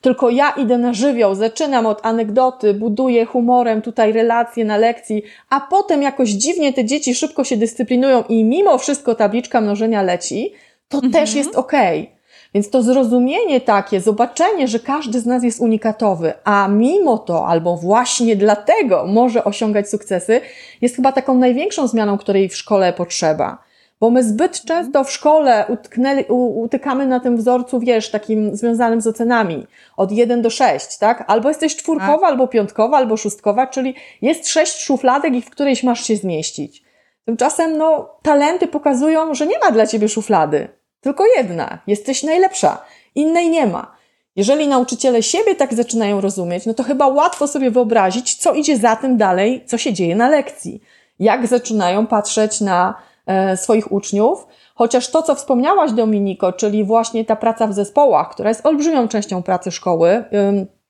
[0.00, 5.60] tylko ja idę na żywioł, zaczynam od anegdoty, buduję humorem tutaj relacje na lekcji, a
[5.60, 10.52] potem jakoś dziwnie te dzieci szybko się dyscyplinują i mimo wszystko tabliczka mnożenia leci,
[10.88, 11.12] to mhm.
[11.12, 12.00] też jest okej.
[12.00, 12.13] Okay.
[12.54, 17.76] Więc to zrozumienie takie, zobaczenie, że każdy z nas jest unikatowy, a mimo to, albo
[17.76, 20.40] właśnie dlatego może osiągać sukcesy,
[20.80, 23.58] jest chyba taką największą zmianą, której w szkole potrzeba.
[24.00, 29.06] Bo my zbyt często w szkole utknęli, utykamy na tym wzorcu, wiesz, takim związanym z
[29.06, 29.66] ocenami.
[29.96, 31.24] Od 1 do 6, tak?
[31.26, 32.30] Albo jesteś czwórkowa, tak.
[32.30, 36.82] albo piątkowa, albo szóstkowa, czyli jest sześć szufladek i w którejś masz się zmieścić.
[37.24, 40.68] Tymczasem, no, talenty pokazują, że nie ma dla ciebie szuflady.
[41.04, 41.78] Tylko jedna.
[41.86, 42.82] Jesteś najlepsza.
[43.14, 43.96] Innej nie ma.
[44.36, 48.96] Jeżeli nauczyciele siebie tak zaczynają rozumieć, no to chyba łatwo sobie wyobrazić, co idzie za
[48.96, 50.80] tym dalej, co się dzieje na lekcji.
[51.18, 52.94] Jak zaczynają patrzeć na
[53.26, 54.46] e, swoich uczniów.
[54.74, 59.42] Chociaż to, co wspomniałaś, Dominiko, czyli właśnie ta praca w zespołach, która jest olbrzymią częścią
[59.42, 60.24] pracy szkoły,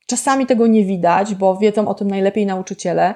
[0.07, 3.14] czasami tego nie widać, bo wiedzą o tym najlepiej nauczyciele.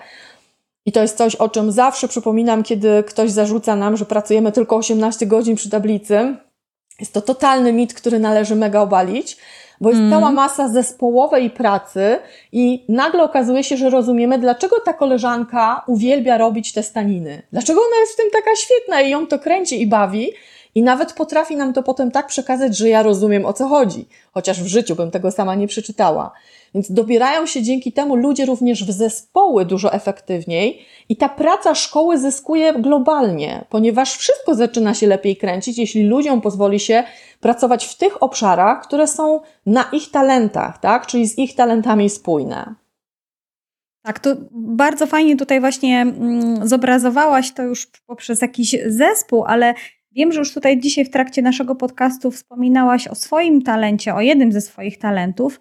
[0.87, 4.77] I to jest coś, o czym zawsze przypominam, kiedy ktoś zarzuca nam, że pracujemy tylko
[4.77, 6.37] 18 godzin przy tablicy.
[7.01, 9.37] Jest to totalny mit, który należy mega obalić,
[9.81, 10.13] bo jest mm.
[10.13, 12.19] cała masa zespołowej pracy
[12.53, 17.43] i nagle okazuje się, że rozumiemy, dlaczego ta koleżanka uwielbia robić te staniny.
[17.53, 20.33] Dlaczego ona jest w tym taka świetna i ją to kręci i bawi.
[20.75, 24.63] I nawet potrafi nam to potem tak przekazać, że ja rozumiem o co chodzi, chociaż
[24.63, 26.33] w życiu bym tego sama nie przeczytała.
[26.75, 32.19] Więc dobierają się dzięki temu ludzie również w zespoły dużo efektywniej i ta praca szkoły
[32.19, 37.05] zyskuje globalnie, ponieważ wszystko zaczyna się lepiej kręcić, jeśli ludziom pozwoli się
[37.41, 41.07] pracować w tych obszarach, które są na ich talentach, tak?
[41.07, 42.75] czyli z ich talentami spójne.
[44.03, 49.75] Tak, to bardzo fajnie tutaj właśnie mm, zobrazowałaś to już poprzez jakiś zespół, ale
[50.13, 54.53] wiem, że już tutaj dzisiaj w trakcie naszego podcastu wspominałaś o swoim talencie, o jednym
[54.53, 55.61] ze swoich talentów.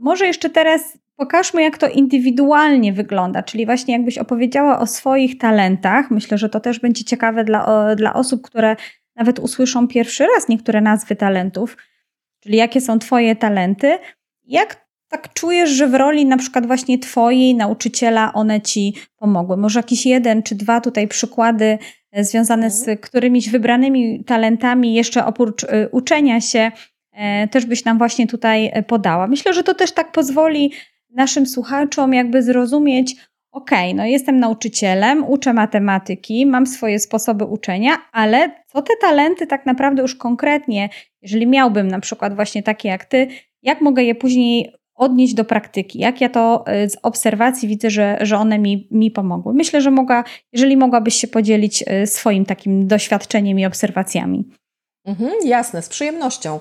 [0.00, 6.10] Może jeszcze teraz pokażmy, jak to indywidualnie wygląda, czyli właśnie jakbyś opowiedziała o swoich talentach.
[6.10, 8.76] Myślę, że to też będzie ciekawe dla, dla osób, które
[9.16, 11.76] nawet usłyszą pierwszy raz niektóre nazwy talentów,
[12.40, 13.98] czyli jakie są Twoje talenty.
[14.44, 19.56] Jak tak czujesz, że w roli na przykład właśnie Twojej nauczyciela one Ci pomogły?
[19.56, 21.78] Może jakiś jeden czy dwa tutaj przykłady
[22.12, 22.98] e, związane z mhm.
[22.98, 26.72] którymiś wybranymi talentami, jeszcze oprócz e, uczenia się,
[27.50, 29.26] też byś nam właśnie tutaj e, podała.
[29.26, 30.72] Myślę, że to też tak pozwoli
[31.10, 33.16] naszym słuchaczom jakby zrozumieć,
[33.52, 39.66] ok, no jestem nauczycielem, uczę matematyki, mam swoje sposoby uczenia, ale co te talenty tak
[39.66, 40.88] naprawdę już konkretnie,
[41.22, 43.26] jeżeli miałbym na przykład właśnie takie jak ty,
[43.62, 48.18] jak mogę je później odnieść do praktyki, jak ja to e, z obserwacji widzę, że,
[48.20, 49.54] że one mi, mi pomogły.
[49.54, 54.44] Myślę, że mogła, jeżeli mogłabyś się podzielić swoim takim doświadczeniem i obserwacjami.
[55.06, 56.60] Mhm, jasne, z przyjemnością.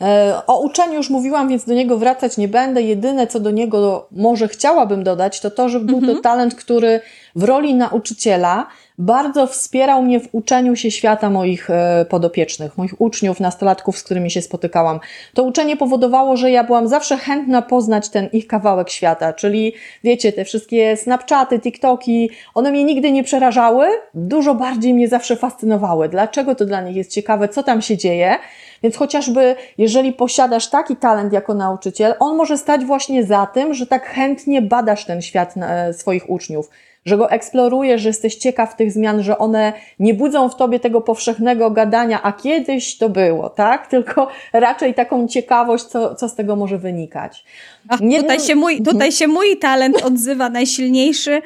[0.00, 2.82] E, o uczeniu już mówiłam, więc do niego wracać nie będę.
[2.82, 6.16] Jedyne, co do niego może chciałabym dodać, to to, że był mhm.
[6.16, 7.00] to talent, który
[7.36, 8.66] w roli nauczyciela
[8.98, 14.30] bardzo wspierał mnie w uczeniu się świata moich e, podopiecznych, moich uczniów, nastolatków, z którymi
[14.30, 15.00] się spotykałam.
[15.34, 19.72] To uczenie powodowało, że ja byłam zawsze chętna poznać ten ich kawałek świata, czyli
[20.04, 26.08] wiecie, te wszystkie Snapchaty, TikToki, one mnie nigdy nie przerażały, dużo bardziej mnie zawsze fascynowały.
[26.08, 28.36] Dlaczego to dla nich jest ciekawe, co tam się dzieje?
[28.82, 33.86] Więc chociażby jeżeli posiadasz taki talent jako nauczyciel, on może stać właśnie za tym, że
[33.86, 36.70] tak chętnie badasz ten świat e, swoich uczniów
[37.06, 41.00] że go eksplorujesz, że jesteś ciekaw tych zmian, że one nie budzą w tobie tego
[41.00, 43.86] powszechnego gadania, a kiedyś to było, tak?
[43.94, 47.44] Tylko raczej taką ciekawość, co, co z tego może wynikać.
[47.88, 48.92] Ach, tutaj, się mój, mhm.
[48.92, 51.42] tutaj się mój talent odzywa najsilniejszy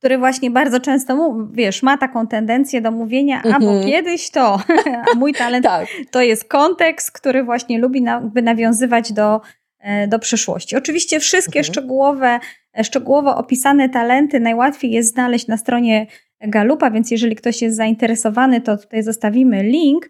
[0.00, 3.86] który właśnie bardzo często, wiesz, ma taką tendencję do mówienia, a bo mhm.
[3.86, 4.60] kiedyś to,
[5.12, 5.88] a mój talent tak.
[6.10, 9.40] to jest kontekst, który właśnie lubi na, nawiązywać do,
[9.80, 10.76] e, do przyszłości.
[10.76, 11.72] Oczywiście wszystkie mhm.
[11.72, 12.40] szczegółowe
[12.82, 16.06] szczegółowo opisane talenty najłatwiej jest znaleźć na stronie
[16.40, 20.08] Galupa, więc jeżeli ktoś jest zainteresowany, to tutaj zostawimy link.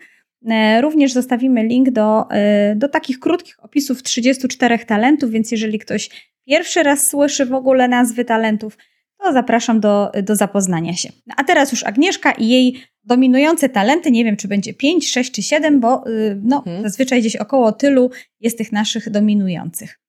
[0.50, 6.30] E, również zostawimy link do, e, do takich krótkich opisów 34 talentów, więc jeżeli ktoś
[6.46, 8.78] pierwszy raz słyszy w ogóle nazwy talentów,
[9.18, 11.08] to zapraszam do, do zapoznania się.
[11.26, 15.32] No, a teraz już Agnieszka i jej dominujące talenty, nie wiem czy będzie 5, 6
[15.32, 16.82] czy 7, bo y, no, hmm.
[16.82, 20.00] zazwyczaj gdzieś około tylu jest tych naszych dominujących.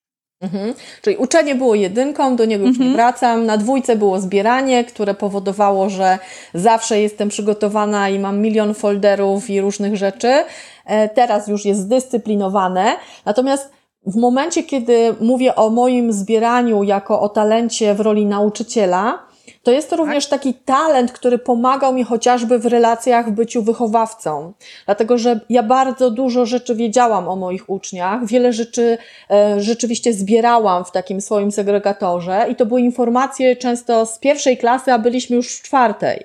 [0.42, 0.74] Mhm.
[1.02, 2.90] Czyli uczenie było jedynką, do niego już mhm.
[2.90, 3.46] nie wracam.
[3.46, 6.20] Na dwójce było zbieranie, które powodowało, że
[6.54, 10.44] zawsze jestem przygotowana i mam milion folderów i różnych rzeczy.
[10.86, 12.96] E, teraz już jest zdyscyplinowane.
[13.26, 13.72] Natomiast
[14.06, 19.20] w momencie, kiedy mówię o moim zbieraniu jako o talencie w roli nauczyciela,
[19.64, 20.40] to jest to również tak.
[20.40, 24.54] taki talent, który pomagał mi chociażby w relacjach w byciu wychowawcą.
[24.86, 28.98] Dlatego, że ja bardzo dużo rzeczy wiedziałam o moich uczniach, wiele rzeczy
[29.30, 34.94] e, rzeczywiście zbierałam w takim swoim segregatorze i to były informacje często z pierwszej klasy,
[34.94, 36.24] a byliśmy już w czwartej.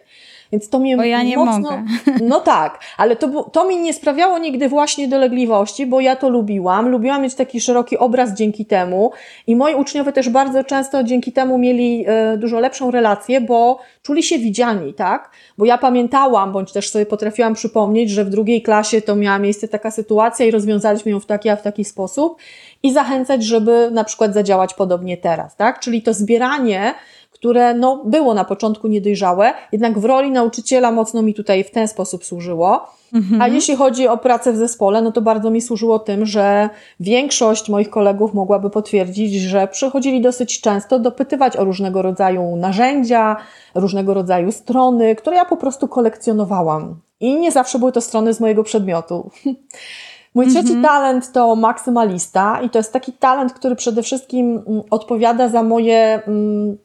[0.52, 1.58] Więc to mnie bo ja nie mocno...
[1.58, 1.82] mogę.
[2.28, 6.88] No tak, ale to, to mi nie sprawiało nigdy właśnie dolegliwości, bo ja to lubiłam.
[6.88, 9.10] Lubiłam mieć taki szeroki obraz dzięki temu
[9.46, 14.22] i moi uczniowie też bardzo często dzięki temu mieli e, dużo lepszą relację, bo czuli
[14.22, 15.30] się widziani, tak?
[15.58, 19.68] Bo ja pamiętałam, bądź też sobie potrafiłam przypomnieć, że w drugiej klasie to miała miejsce
[19.68, 22.38] taka sytuacja i rozwiązaliśmy ją w taki, a w taki sposób
[22.82, 25.80] i zachęcać, żeby na przykład zadziałać podobnie teraz, tak?
[25.80, 26.94] Czyli to zbieranie
[27.38, 31.88] które no, było na początku niedojrzałe, jednak w roli nauczyciela mocno mi tutaj w ten
[31.88, 32.86] sposób służyło.
[33.14, 33.42] Mhm.
[33.42, 36.68] A jeśli chodzi o pracę w zespole, no to bardzo mi służyło tym, że
[37.00, 43.36] większość moich kolegów mogłaby potwierdzić, że przychodzili dosyć często dopytywać o różnego rodzaju narzędzia,
[43.74, 47.00] różnego rodzaju strony, które ja po prostu kolekcjonowałam.
[47.20, 49.30] I nie zawsze były to strony z mojego przedmiotu.
[50.34, 50.82] Mój trzeci mhm.
[50.82, 56.22] talent to maksymalista i to jest taki talent, który przede wszystkim mm, odpowiada za moje
[56.26, 56.78] mm,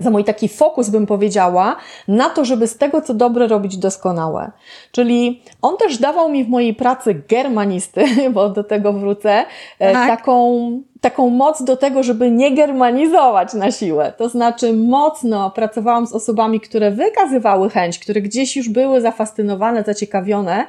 [0.00, 1.76] za mój taki fokus, bym powiedziała,
[2.08, 4.50] na to, żeby z tego, co dobre, robić doskonałe.
[4.92, 9.44] Czyli on też dawał mi w mojej pracy germanisty, bo do tego wrócę,
[9.78, 10.18] e, tak.
[10.18, 14.12] taką, taką moc do tego, żeby nie germanizować na siłę.
[14.16, 20.66] To znaczy, mocno pracowałam z osobami, które wykazywały chęć, które gdzieś już były zafascynowane, zaciekawione,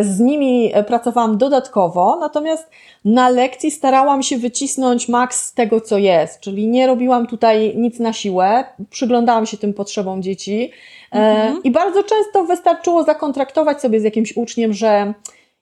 [0.00, 2.70] z nimi pracowałam dodatkowo, natomiast
[3.04, 7.98] na lekcji starałam się wycisnąć maks z tego, co jest, czyli nie robiłam tutaj nic
[7.98, 10.70] na siłę, przyglądałam się tym potrzebom dzieci
[11.12, 11.62] e, mhm.
[11.62, 15.14] i bardzo często wystarczyło zakontraktować sobie z jakimś uczniem, że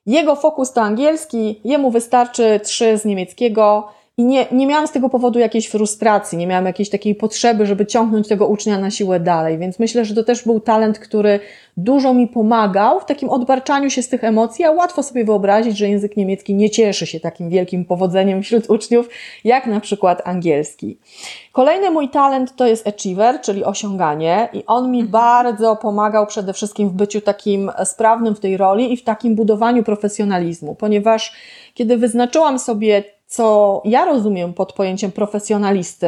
[0.05, 5.09] jego fokus to angielski, jemu wystarczy trzy z niemieckiego, i nie, nie miałam z tego
[5.09, 9.57] powodu jakiejś frustracji, nie miałam jakiejś takiej potrzeby, żeby ciągnąć tego ucznia na siłę dalej.
[9.57, 11.39] Więc myślę, że to też był talent, który
[11.77, 15.89] dużo mi pomagał w takim odbarczaniu się z tych emocji, a łatwo sobie wyobrazić, że
[15.89, 19.09] język niemiecki nie cieszy się takim wielkim powodzeniem wśród uczniów,
[19.43, 20.97] jak na przykład angielski.
[21.51, 25.11] Kolejny mój talent to jest achiever, czyli osiąganie, i on mi mhm.
[25.11, 29.83] bardzo pomagał przede wszystkim w byciu takim sprawnym w tej roli i w takim budowaniu
[29.83, 31.33] profesjonalizmu, ponieważ
[31.73, 36.07] kiedy wyznaczyłam sobie co ja rozumiem pod pojęciem profesjonalisty,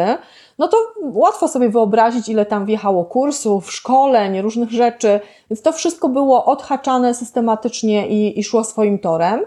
[0.57, 6.09] no to łatwo sobie wyobrazić, ile tam wjechało kursów, szkoleń, różnych rzeczy, więc to wszystko
[6.09, 9.45] było odhaczane systematycznie i, i szło swoim torem.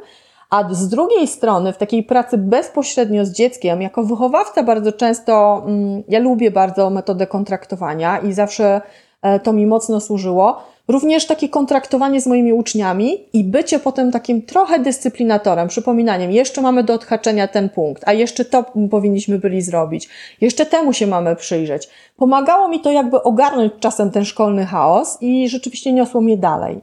[0.51, 6.03] A z drugiej strony, w takiej pracy bezpośrednio z dzieckiem, jako wychowawca bardzo często, mm,
[6.09, 8.81] ja lubię bardzo metodę kontraktowania i zawsze
[9.23, 14.43] e, to mi mocno służyło, Również takie kontraktowanie z moimi uczniami i bycie potem takim
[14.43, 20.09] trochę dyscyplinatorem, przypominaniem, jeszcze mamy do odhaczenia ten punkt, a jeszcze to powinniśmy byli zrobić,
[20.41, 21.89] jeszcze temu się mamy przyjrzeć.
[22.17, 26.81] Pomagało mi to jakby ogarnąć czasem ten szkolny chaos i rzeczywiście niosło mnie dalej.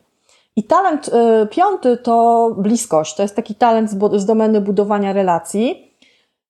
[0.55, 1.11] I talent y,
[1.47, 3.15] piąty to bliskość.
[3.15, 5.93] To jest taki talent z domeny budowania relacji.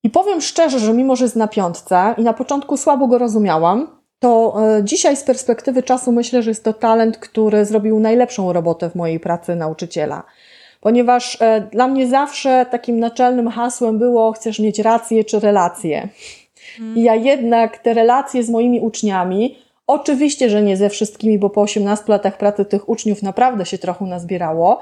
[0.04, 3.88] I powiem szczerze, że mimo, że jest na piątce i na początku słabo go rozumiałam,
[4.20, 8.90] to e, dzisiaj z perspektywy czasu myślę, że jest to talent, który zrobił najlepszą robotę
[8.90, 10.24] w mojej pracy nauczyciela.
[10.82, 16.10] Ponieważ e, dla mnie zawsze takim naczelnym hasłem było: chcesz mieć rację czy relacje.
[16.96, 21.62] I ja jednak te relacje z moimi uczniami, oczywiście, że nie ze wszystkimi, bo po
[21.62, 24.80] 18 latach pracy tych uczniów naprawdę się trochę nazbierało,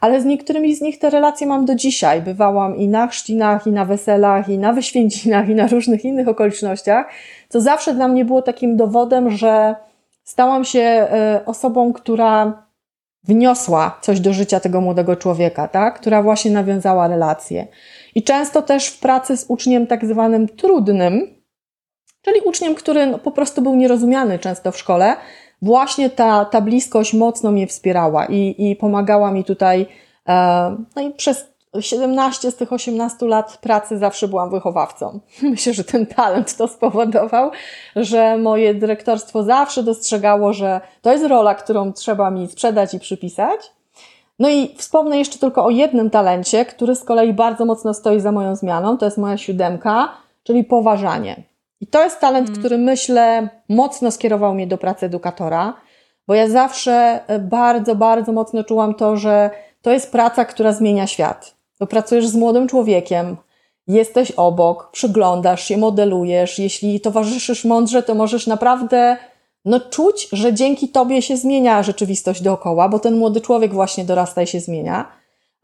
[0.00, 2.22] ale z niektórymi z nich te relacje mam do dzisiaj.
[2.22, 7.06] Bywałam i na chrzcinach, i na weselach, i na wyświęcinach, i na różnych innych okolicznościach,
[7.48, 9.74] co zawsze dla mnie było takim dowodem, że
[10.24, 12.62] stałam się e, osobą, która
[13.24, 16.00] wniosła coś do życia tego młodego człowieka, tak?
[16.00, 17.66] która właśnie nawiązała relacje.
[18.14, 21.34] I często też w pracy z uczniem tak zwanym trudnym,
[22.22, 25.16] czyli uczniem, który no, po prostu był nierozumiany często w szkole,
[25.62, 29.86] właśnie ta, ta bliskość mocno mnie wspierała i, i pomagała mi tutaj.
[30.28, 31.46] E, no i przez
[31.80, 35.20] 17 z tych 18 lat pracy zawsze byłam wychowawcą.
[35.42, 37.50] Myślę, że ten talent to spowodował,
[37.96, 43.60] że moje dyrektorstwo zawsze dostrzegało, że to jest rola, którą trzeba mi sprzedać i przypisać.
[44.38, 48.32] No i wspomnę jeszcze tylko o jednym talencie, który z kolei bardzo mocno stoi za
[48.32, 48.98] moją zmianą.
[48.98, 50.08] To jest moja siódemka,
[50.42, 51.42] czyli poważanie.
[51.80, 52.60] I to jest talent, mm.
[52.60, 55.74] który myślę mocno skierował mnie do pracy edukatora,
[56.26, 59.50] bo ja zawsze e, bardzo, bardzo mocno czułam to, że
[59.82, 61.54] to jest praca, która zmienia świat.
[61.80, 63.36] Bo pracujesz z młodym człowiekiem,
[63.88, 66.58] jesteś obok, przyglądasz się, modelujesz.
[66.58, 69.16] Jeśli towarzyszysz mądrze, to możesz naprawdę
[69.64, 74.42] no, czuć, że dzięki tobie się zmienia rzeczywistość dookoła, bo ten młody człowiek właśnie dorasta
[74.42, 75.17] i się zmienia.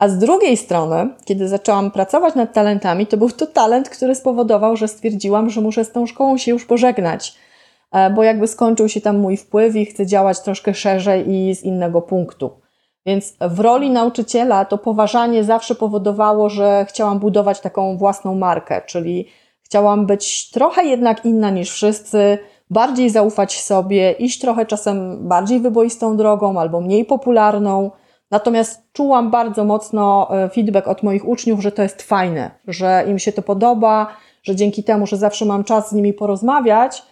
[0.04, 4.76] A z drugiej strony, kiedy zaczęłam pracować nad talentami, to był to talent, który spowodował,
[4.76, 7.34] że stwierdziłam, że muszę z tą szkołą się już pożegnać,
[7.92, 11.62] e, bo jakby skończył się tam mój wpływ i chcę działać troszkę szerzej i z
[11.62, 12.50] innego punktu.
[13.06, 19.28] Więc w roli nauczyciela to poważanie zawsze powodowało, że chciałam budować taką własną markę, czyli
[19.62, 22.38] chciałam być trochę jednak inna niż wszyscy,
[22.70, 27.90] bardziej zaufać sobie, iść trochę czasem bardziej wyboistą drogą albo mniej popularną.
[28.30, 33.18] Natomiast czułam bardzo mocno e, feedback od moich uczniów, że to jest fajne, że im
[33.18, 37.02] się to podoba, że dzięki temu, że zawsze mam czas z nimi porozmawiać,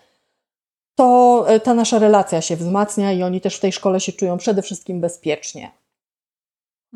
[0.95, 4.37] to e, ta nasza relacja się wzmacnia i oni też w tej szkole się czują
[4.37, 5.71] przede wszystkim bezpiecznie.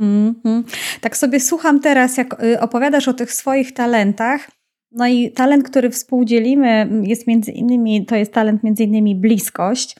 [0.01, 0.63] Mm -hmm.
[1.01, 4.51] Tak sobie słucham teraz, jak y, opowiadasz o tych swoich talentach.
[4.93, 9.97] No i talent, który współdzielimy, jest między innymi, to jest talent między innymi bliskość.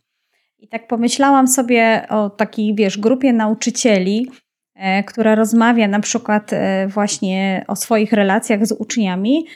[0.59, 4.31] I tak pomyślałam sobie o takiej, wiesz, grupie nauczycieli,
[4.75, 9.47] e, która rozmawia na przykład e, właśnie o swoich relacjach z uczniami.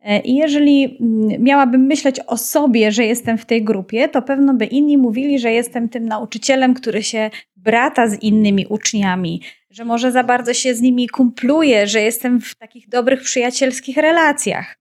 [0.00, 4.54] E, I jeżeli mm, miałabym myśleć o sobie, że jestem w tej grupie, to pewno
[4.54, 10.12] by inni mówili, że jestem tym nauczycielem, który się brata z innymi uczniami, że może
[10.12, 14.78] za bardzo się z nimi kumpluję, że jestem w takich dobrych przyjacielskich relacjach.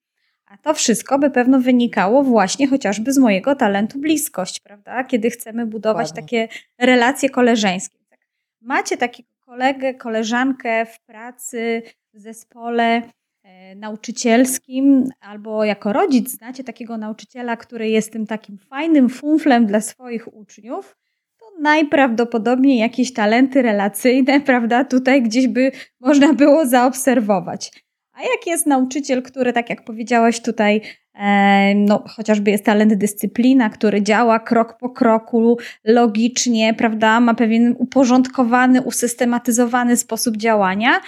[0.48, 5.04] A to wszystko by pewno wynikało właśnie chociażby z mojego talentu bliskość, prawda?
[5.04, 6.22] Kiedy chcemy budować Ładnie.
[6.22, 6.48] takie
[6.80, 7.98] relacje koleżeńskie.
[8.10, 8.20] Tak.
[8.62, 11.82] Macie takiego kolegę, koleżankę w pracy,
[12.14, 13.02] w zespole
[13.44, 19.82] e, nauczycielskim, albo jako rodzic znacie takiego nauczyciela, który jest tym takim fajnym funflem dla
[19.82, 20.98] swoich uczniów,
[21.40, 27.87] to najprawdopodobniej jakieś talenty relacyjne, prawda, tutaj gdzieś by można było zaobserwować.
[28.18, 30.82] A jak jest nauczyciel, który, tak jak powiedziałaś tutaj,
[31.14, 37.76] e, no, chociażby jest talent dyscyplina, który działa krok po kroku, logicznie, prawda, ma pewien
[37.78, 41.02] uporządkowany, usystematyzowany sposób działania,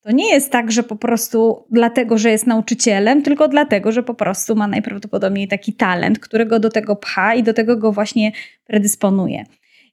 [0.00, 4.14] to nie jest tak, że po prostu dlatego, że jest nauczycielem, tylko dlatego, że po
[4.14, 8.32] prostu ma najprawdopodobniej taki talent, który go do tego pcha i do tego go właśnie
[8.64, 9.44] predysponuje.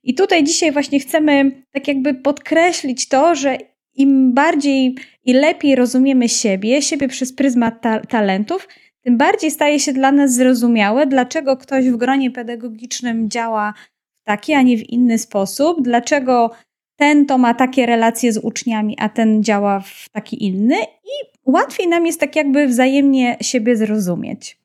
[0.04, 3.58] I tutaj dzisiaj właśnie chcemy tak jakby podkreślić to, że
[3.96, 8.68] im bardziej i lepiej rozumiemy siebie, siebie przez pryzmat ta talentów,
[9.02, 13.74] tym bardziej staje się dla nas zrozumiałe, dlaczego ktoś w gronie pedagogicznym działa
[14.14, 16.52] w taki, a nie w inny sposób, dlaczego
[16.96, 21.88] ten to ma takie relacje z uczniami, a ten działa w taki inny, i łatwiej
[21.88, 24.58] nam jest tak jakby wzajemnie siebie zrozumieć.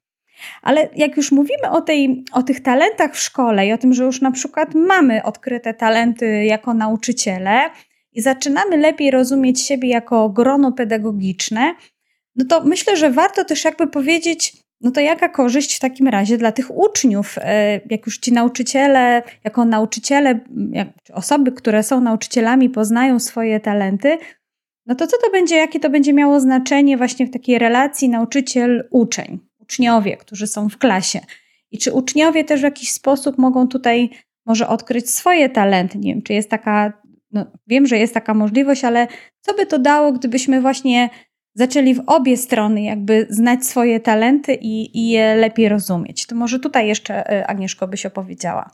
[0.63, 4.05] Ale jak już mówimy o, tej, o tych talentach w szkole i o tym, że
[4.05, 7.61] już na przykład mamy odkryte talenty jako nauczyciele,
[8.17, 11.75] i zaczynamy lepiej rozumieć siebie jako grono pedagogiczne,
[12.37, 16.39] no to myślę, że warto też jakby powiedzieć, no to jaka korzyść w takim razie
[16.39, 20.41] dla tych uczniów, e, jak już ci nauczyciele, jako nauczyciele,
[20.73, 24.19] jak, osoby, które są nauczycielami, poznają swoje talenty,
[24.87, 29.39] no to co to będzie, jakie to będzie miało znaczenie właśnie w takiej relacji nauczyciel-uczeń,
[29.59, 31.21] uczniowie, którzy są w klasie.
[31.71, 34.11] I czy uczniowie też w jakiś sposób mogą tutaj
[34.47, 35.99] może odkryć swoje talenty?
[35.99, 36.93] Nie wiem, czy jest taka
[37.37, 39.07] no, wiem, że jest taka możliwość, ale
[39.41, 41.11] co by to dało, gdybyśmy właśnie
[41.55, 46.27] zaczęli w obie strony jakby znać swoje talenty i, i je lepiej rozumieć?
[46.27, 48.71] To może tutaj jeszcze e, Agnieszko byś opowiedziała.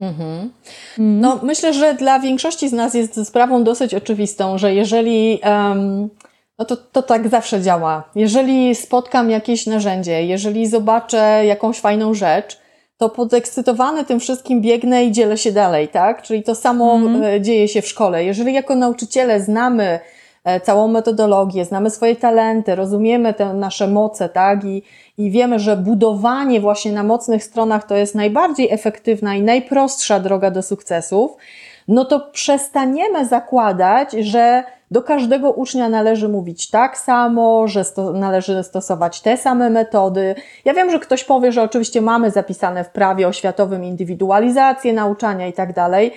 [0.00, 0.50] Mhm.
[0.98, 1.20] Mm.
[1.20, 6.08] No, myślę, że dla większości z nas jest sprawą dosyć oczywistą, że jeżeli, um,
[6.58, 8.10] no to, to tak zawsze działa.
[8.14, 12.63] Jeżeli spotkam jakieś narzędzie, jeżeli zobaczę jakąś fajną rzecz,
[13.04, 16.22] to podekscytowany tym wszystkim biegnę i dzielę się dalej, tak?
[16.22, 17.44] Czyli to samo mm.
[17.44, 18.24] dzieje się w szkole.
[18.24, 20.00] Jeżeli jako nauczyciele znamy
[20.44, 24.64] e, całą metodologię, znamy swoje talenty, rozumiemy te nasze moce, tak?
[24.64, 24.82] I,
[25.18, 30.50] I wiemy, że budowanie właśnie na mocnych stronach to jest najbardziej efektywna i najprostsza droga
[30.50, 31.36] do sukcesów,
[31.88, 38.62] no to przestaniemy zakładać, że do każdego ucznia należy mówić tak samo, że sto należy
[38.62, 40.34] stosować te same metody.
[40.64, 45.52] Ja wiem, że ktoś powie, że oczywiście mamy zapisane w prawie oświatowym indywidualizację nauczania i
[45.52, 46.12] tak dalej,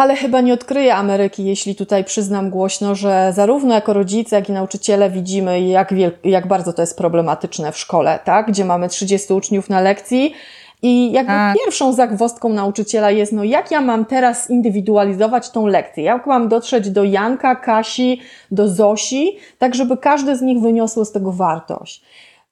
[0.00, 4.52] ale chyba nie odkryję Ameryki, jeśli tutaj przyznam głośno, że zarówno jako rodzice, jak i
[4.52, 5.94] nauczyciele widzimy, jak,
[6.24, 8.46] jak bardzo to jest problematyczne w szkole, tak?
[8.46, 10.34] gdzie mamy 30 uczniów na lekcji
[10.82, 11.56] i jakby tak.
[11.56, 16.04] pierwszą zagwostką nauczyciela jest, no jak ja mam teraz indywidualizować tą lekcję?
[16.04, 18.20] Jak mam dotrzeć do Janka, Kasi,
[18.50, 22.02] do Zosi, tak żeby każdy z nich wyniosło z tego wartość?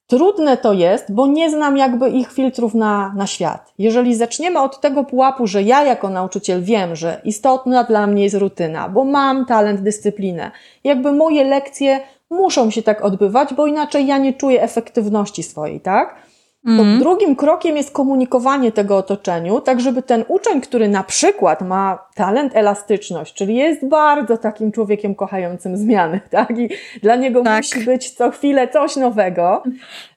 [0.07, 3.72] Trudne to jest, bo nie znam jakby ich filtrów na, na świat.
[3.79, 8.37] Jeżeli zaczniemy od tego pułapu, że ja jako nauczyciel wiem, że istotna dla mnie jest
[8.37, 10.51] rutyna, bo mam talent, dyscyplinę,
[10.85, 12.01] jakby moje lekcje
[12.31, 16.28] muszą się tak odbywać, bo inaczej ja nie czuję efektywności swojej, tak?
[16.65, 16.99] To mm.
[16.99, 22.57] drugim krokiem jest komunikowanie tego otoczeniu, tak żeby ten uczeń, który na przykład ma talent
[22.57, 26.59] elastyczność, czyli jest bardzo takim człowiekiem kochającym zmiany, tak?
[26.59, 26.69] I
[27.03, 27.57] dla niego tak.
[27.57, 29.63] musi być co chwilę coś nowego,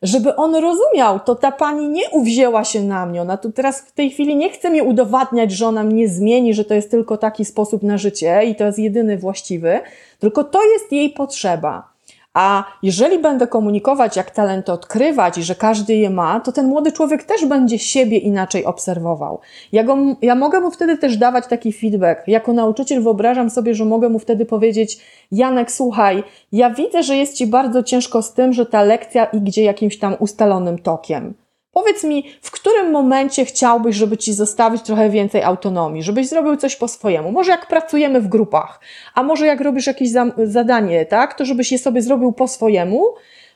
[0.01, 3.91] żeby on rozumiał, to ta pani nie uwzięła się na mnie, ona tu teraz w
[3.91, 7.45] tej chwili nie chce mi udowadniać, że ona mnie zmieni, że to jest tylko taki
[7.45, 9.79] sposób na życie i to jest jedyny właściwy,
[10.19, 11.90] tylko to jest jej potrzeba.
[12.33, 16.91] A jeżeli będę komunikować, jak talenty odkrywać i że każdy je ma, to ten młody
[16.91, 19.39] człowiek też będzie siebie inaczej obserwował.
[19.71, 22.27] Ja, go, ja mogę mu wtedy też dawać taki feedback.
[22.27, 24.99] Jako nauczyciel wyobrażam sobie, że mogę mu wtedy powiedzieć:
[25.31, 29.63] Janek, słuchaj, ja widzę, że jest ci bardzo ciężko z tym, że ta lekcja idzie
[29.63, 31.33] jakimś tam ustalonym tokiem.
[31.73, 36.75] Powiedz mi, w którym momencie chciałbyś, żeby ci zostawić trochę więcej autonomii, żebyś zrobił coś
[36.75, 37.31] po swojemu?
[37.31, 38.79] Może jak pracujemy w grupach,
[39.15, 40.09] a może jak robisz jakieś
[40.43, 43.05] zadanie, tak, to żebyś je sobie zrobił po swojemu,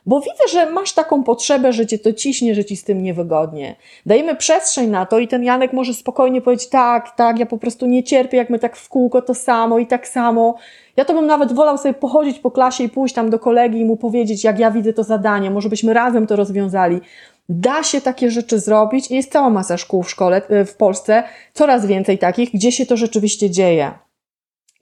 [0.06, 3.76] bo widzę, że masz taką potrzebę, że cię to ciśnie, że ci z tym niewygodnie.
[4.06, 7.86] Dajemy przestrzeń na to i ten Janek może spokojnie powiedzieć: tak, tak, ja po prostu
[7.86, 10.56] nie cierpię, jak my tak w kółko to samo i tak samo.
[10.98, 13.86] Ja to bym nawet wolał sobie pochodzić po klasie i pójść tam do kolegi i
[13.86, 17.02] mu powiedzieć, jak ja widzę to zadanie, może byśmy razem to rozwiązali.
[17.50, 21.24] Da się takie rzeczy zrobić i jest cała masa szkół w szkole, e, w Polsce,
[21.54, 23.92] coraz więcej takich, gdzie się to rzeczywiście dzieje.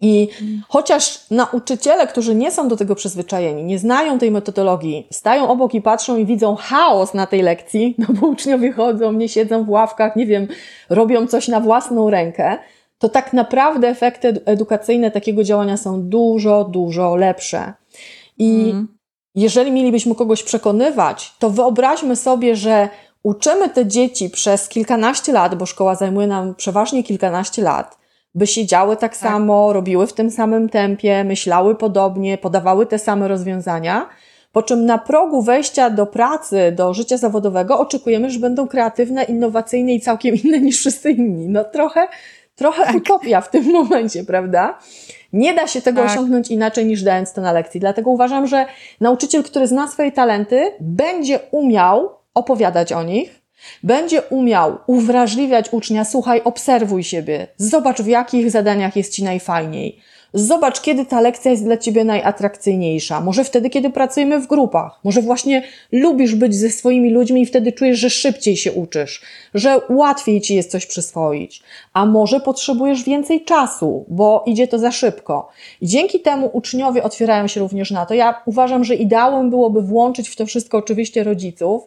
[0.01, 0.29] I
[0.67, 5.81] chociaż nauczyciele, którzy nie są do tego przyzwyczajeni, nie znają tej metodologii, stają obok i
[5.81, 10.15] patrzą i widzą chaos na tej lekcji, no bo uczniowie chodzą, nie siedzą w ławkach,
[10.15, 10.47] nie wiem,
[10.89, 12.57] robią coś na własną rękę,
[12.99, 17.73] to tak naprawdę efekty edukacyjne takiego działania są dużo, dużo lepsze.
[18.37, 18.87] I mm
[19.35, 22.89] jeżeli mielibyśmy kogoś przekonywać, to wyobraźmy sobie, że
[23.23, 27.97] uczymy te dzieci przez kilkanaście lat, bo szkoła zajmuje nam przeważnie kilkanaście lat,
[28.35, 33.27] by siedziały tak, tak samo, robiły w tym samym tempie, myślały podobnie, podawały te same
[33.27, 34.09] rozwiązania,
[34.51, 39.93] po czym na progu wejścia do pracy, do życia zawodowego oczekujemy, że będą kreatywne, innowacyjne
[39.93, 41.49] i całkiem inne niż wszyscy inni.
[41.49, 42.07] No trochę,
[42.55, 42.95] trochę tak.
[42.95, 44.79] utopia w tym momencie, prawda?
[45.33, 46.11] Nie da się tego tak.
[46.11, 47.79] osiągnąć inaczej niż dając to na lekcji.
[47.79, 48.65] Dlatego uważam, że
[49.01, 53.41] nauczyciel, który zna swoje talenty, będzie umiał opowiadać o nich,
[53.83, 59.99] będzie umiał uwrażliwiać ucznia, słuchaj, obserwuj siebie, zobacz w jakich zadaniach jest ci najfajniej.
[60.33, 63.21] Zobacz, kiedy ta lekcja jest dla ciebie najatrakcyjniejsza.
[63.21, 64.99] Może wtedy, kiedy pracujemy w grupach.
[65.03, 69.21] Może właśnie lubisz być ze swoimi ludźmi i wtedy czujesz, że szybciej się uczysz,
[69.53, 71.63] że łatwiej ci jest coś przyswoić.
[71.93, 75.49] A może potrzebujesz więcej czasu, bo idzie to za szybko.
[75.81, 78.13] I dzięki temu uczniowie otwierają się również na to.
[78.13, 81.83] Ja uważam, że ideałem byłoby włączyć w to wszystko oczywiście rodziców.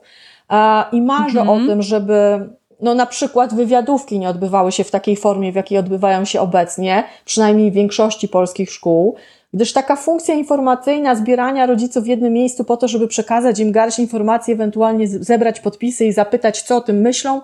[0.93, 1.49] I marzę mhm.
[1.49, 2.49] o tym, żeby
[2.81, 7.05] no na przykład wywiadówki nie odbywały się w takiej formie, w jakiej odbywają się obecnie,
[7.25, 9.17] przynajmniej w większości polskich szkół,
[9.55, 13.99] gdyż taka funkcja informacyjna zbierania rodziców w jednym miejscu po to, żeby przekazać im garść
[13.99, 17.41] informacji, ewentualnie zebrać podpisy i zapytać, co o tym myślą,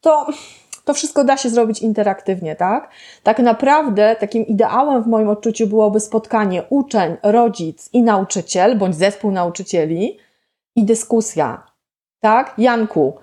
[0.00, 0.26] to
[0.88, 2.90] to wszystko da się zrobić interaktywnie, tak?
[3.22, 9.30] Tak naprawdę takim ideałem w moim odczuciu byłoby spotkanie uczeń, rodzic i nauczyciel, bądź zespół
[9.30, 10.18] nauczycieli
[10.76, 11.66] i dyskusja.
[12.20, 12.54] Tak?
[12.58, 13.16] Janku,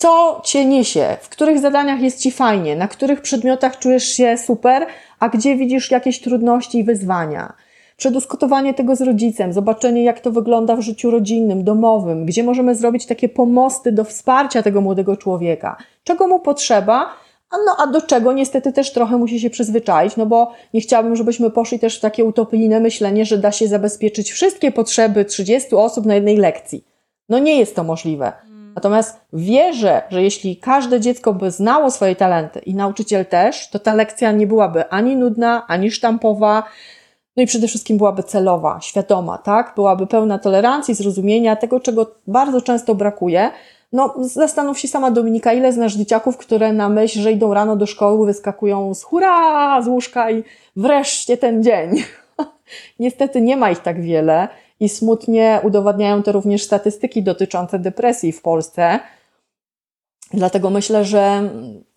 [0.00, 4.86] co cię niesie, w których zadaniach jest ci fajnie, na których przedmiotach czujesz się super,
[5.18, 7.52] a gdzie widzisz jakieś trudności i wyzwania.
[7.96, 13.06] Przedyskutowanie tego z rodzicem, zobaczenie, jak to wygląda w życiu rodzinnym, domowym, gdzie możemy zrobić
[13.06, 17.10] takie pomosty do wsparcia tego młodego człowieka, czego mu potrzeba,
[17.50, 21.16] a, no, a do czego niestety też trochę musi się przyzwyczaić, no bo nie chciałabym,
[21.16, 26.06] żebyśmy poszli też w takie utopijne myślenie, że da się zabezpieczyć wszystkie potrzeby 30 osób
[26.06, 26.84] na jednej lekcji.
[27.28, 28.49] No nie jest to możliwe.
[28.74, 33.94] Natomiast wierzę, że jeśli każde dziecko by znało swoje talenty i nauczyciel też, to ta
[33.94, 36.62] lekcja nie byłaby ani nudna, ani sztampowa,
[37.36, 39.72] no i przede wszystkim byłaby celowa, świadoma, tak?
[39.76, 43.50] Byłaby pełna tolerancji, zrozumienia tego, czego bardzo często brakuje.
[43.92, 47.86] No, zastanów się sama Dominika, ile znasz dzieciaków, które na myśl, że idą rano do
[47.86, 50.44] szkoły, wyskakują z hurra, z łóżka i
[50.76, 51.90] wreszcie ten dzień.
[52.98, 54.48] Niestety nie ma ich tak wiele
[54.80, 59.00] i smutnie udowadniają to również statystyki dotyczące depresji w Polsce.
[60.34, 61.50] Dlatego myślę, że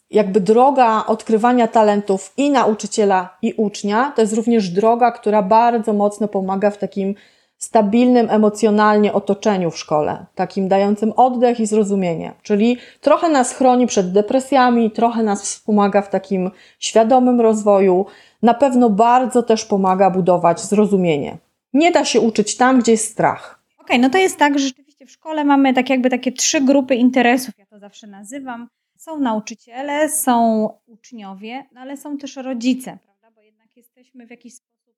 [0.10, 6.28] jakby droga odkrywania talentów i nauczyciela, i ucznia to jest również droga, która bardzo mocno
[6.28, 7.16] pomaga w takim
[7.58, 12.34] stabilnym emocjonalnie otoczeniu w szkole, takim dającym oddech i zrozumienie.
[12.42, 18.06] Czyli trochę nas chroni przed depresjami, trochę nas wspomaga w takim świadomym rozwoju.
[18.42, 21.38] Na pewno bardzo też pomaga budować zrozumienie.
[21.74, 23.64] Nie da się uczyć tam, gdzie jest strach.
[23.78, 26.62] Okej, okay, no to jest tak, że rzeczywiście w szkole mamy tak jakby takie trzy
[26.62, 28.68] grupy interesów, ja to zawsze nazywam.
[28.98, 33.32] Są nauczyciele, są uczniowie, no ale są też rodzice, prawda?
[33.36, 34.96] Bo jednak jesteśmy w jakiś sposób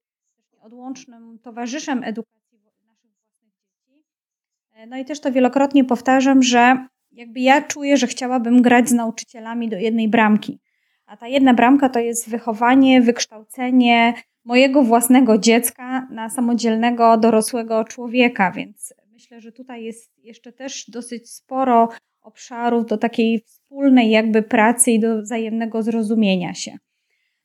[0.62, 4.04] odłącznym towarzyszem edukacji naszych własnych dzieci.
[4.74, 8.94] E, no i też to wielokrotnie powtarzam, że jakby ja czuję, że chciałabym grać z
[8.94, 10.60] nauczycielami do jednej bramki.
[11.06, 14.14] A ta jedna bramka to jest wychowanie, wykształcenie,
[14.46, 21.32] mojego własnego dziecka na samodzielnego, dorosłego człowieka, więc myślę, że tutaj jest jeszcze też dosyć
[21.32, 21.90] sporo
[22.22, 26.78] obszarów do takiej wspólnej jakby pracy i do wzajemnego zrozumienia się.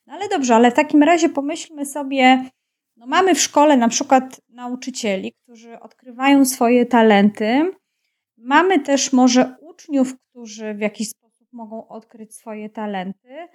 [0.07, 2.49] No ale dobrze, ale w takim razie pomyślmy sobie,
[2.97, 7.71] no mamy w szkole na przykład nauczycieli, którzy odkrywają swoje talenty.
[8.37, 13.47] Mamy też może uczniów, którzy w jakiś sposób mogą odkryć swoje talenty.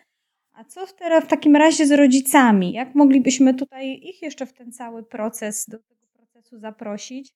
[0.57, 2.73] A co teraz w takim razie z rodzicami?
[2.73, 7.33] Jak moglibyśmy tutaj ich jeszcze w ten cały proces, do tego procesu zaprosić?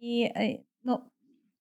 [0.00, 1.10] I e, no,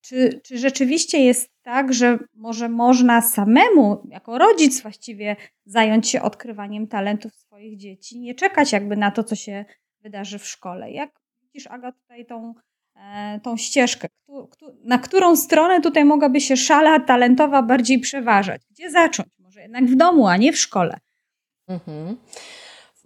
[0.01, 5.35] czy, czy rzeczywiście jest tak, że może można samemu, jako rodzic właściwie,
[5.65, 9.65] zająć się odkrywaniem talentów swoich dzieci, nie czekać jakby na to, co się
[10.01, 10.91] wydarzy w szkole?
[10.91, 12.53] Jak widzisz, Aga, tutaj tą,
[12.95, 14.07] e, tą ścieżkę?
[14.83, 18.61] Na którą stronę tutaj mogłaby się szala talentowa bardziej przeważać?
[18.71, 19.38] Gdzie zacząć?
[19.59, 20.99] Może jednak w domu, a nie w szkole?
[21.67, 22.17] Mhm.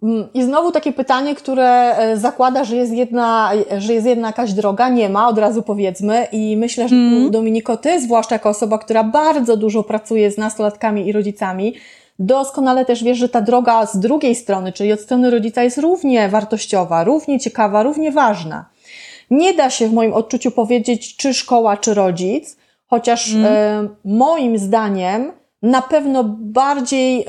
[0.02, 4.52] Mm, I znowu takie pytanie, które e, zakłada, że jest, jedna, że jest jedna jakaś
[4.52, 6.26] droga, nie ma, od razu powiedzmy.
[6.32, 7.30] I myślę, że mm.
[7.30, 11.74] Dominiko, ty, zwłaszcza jako osoba, która bardzo dużo pracuje z nastolatkami i rodzicami,
[12.18, 16.28] doskonale też wiesz, że ta droga z drugiej strony, czyli od strony rodzica, jest równie
[16.28, 18.64] wartościowa, równie ciekawa, równie ważna.
[19.30, 23.46] Nie da się w moim odczuciu powiedzieć, czy szkoła, czy rodzic, chociaż mm.
[23.46, 25.32] e, moim zdaniem
[25.64, 27.26] na pewno bardziej.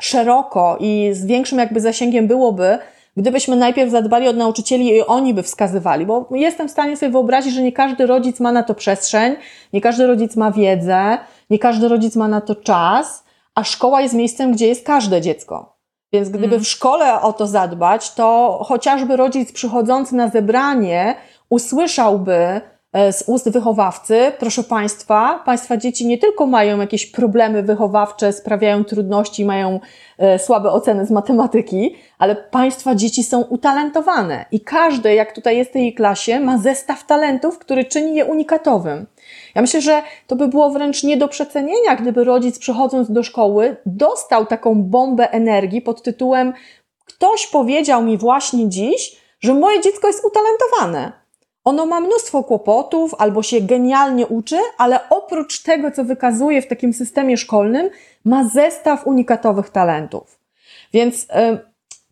[0.00, 2.78] Szeroko i z większym jakby zasięgiem byłoby,
[3.16, 7.54] gdybyśmy najpierw zadbali od nauczycieli i oni by wskazywali, bo jestem w stanie sobie wyobrazić,
[7.54, 9.36] że nie każdy rodzic ma na to przestrzeń,
[9.72, 11.18] nie każdy rodzic ma wiedzę,
[11.50, 13.24] nie każdy rodzic ma na to czas,
[13.54, 15.76] a szkoła jest miejscem, gdzie jest każde dziecko.
[16.12, 16.60] Więc gdyby mm.
[16.60, 21.14] w szkole o to zadbać, to chociażby rodzic przychodzący na zebranie
[21.50, 22.60] usłyszałby,
[22.94, 29.44] z ust wychowawcy, proszę Państwa, Państwa dzieci nie tylko mają jakieś problemy wychowawcze, sprawiają trudności,
[29.44, 29.80] mają
[30.18, 35.70] e, słabe oceny z matematyki, ale Państwa dzieci są utalentowane i każdy, jak tutaj jest
[35.70, 39.06] w tej klasie, ma zestaw talentów, który czyni je unikatowym.
[39.54, 43.76] Ja myślę, że to by było wręcz nie do przecenienia, gdyby rodzic przychodząc do szkoły
[43.86, 46.52] dostał taką bombę energii pod tytułem
[47.04, 51.12] Ktoś powiedział mi właśnie dziś, że moje dziecko jest utalentowane.
[51.68, 56.92] Ono ma mnóstwo kłopotów albo się genialnie uczy, ale oprócz tego, co wykazuje w takim
[56.92, 57.90] systemie szkolnym,
[58.24, 60.38] ma zestaw unikatowych talentów.
[60.92, 61.26] Więc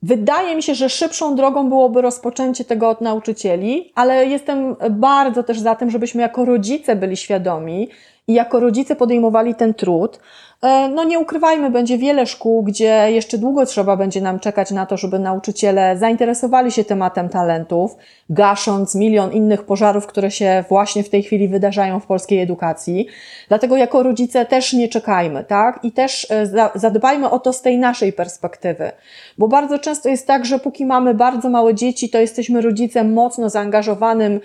[0.02, 5.60] wydaje mi się, że szybszą drogą byłoby rozpoczęcie tego od nauczycieli, ale jestem bardzo też
[5.60, 7.88] za tym, żebyśmy jako rodzice byli świadomi
[8.28, 10.18] i jako rodzice podejmowali ten trud,
[10.62, 14.86] E, no nie ukrywajmy, będzie wiele szkół, gdzie jeszcze długo trzeba będzie nam czekać na
[14.86, 17.96] to, żeby nauczyciele zainteresowali się tematem talentów,
[18.30, 23.06] gasząc milion innych pożarów, które się właśnie w tej chwili wydarzają w polskiej edukacji.
[23.48, 25.80] Dlatego jako rodzice też nie czekajmy, tak?
[25.82, 28.92] I też e, zadbajmy o to z tej naszej perspektywy.
[29.38, 33.50] Bo bardzo często jest tak, że póki mamy bardzo małe dzieci, to jesteśmy rodzicem mocno
[33.50, 34.40] zaangażowanym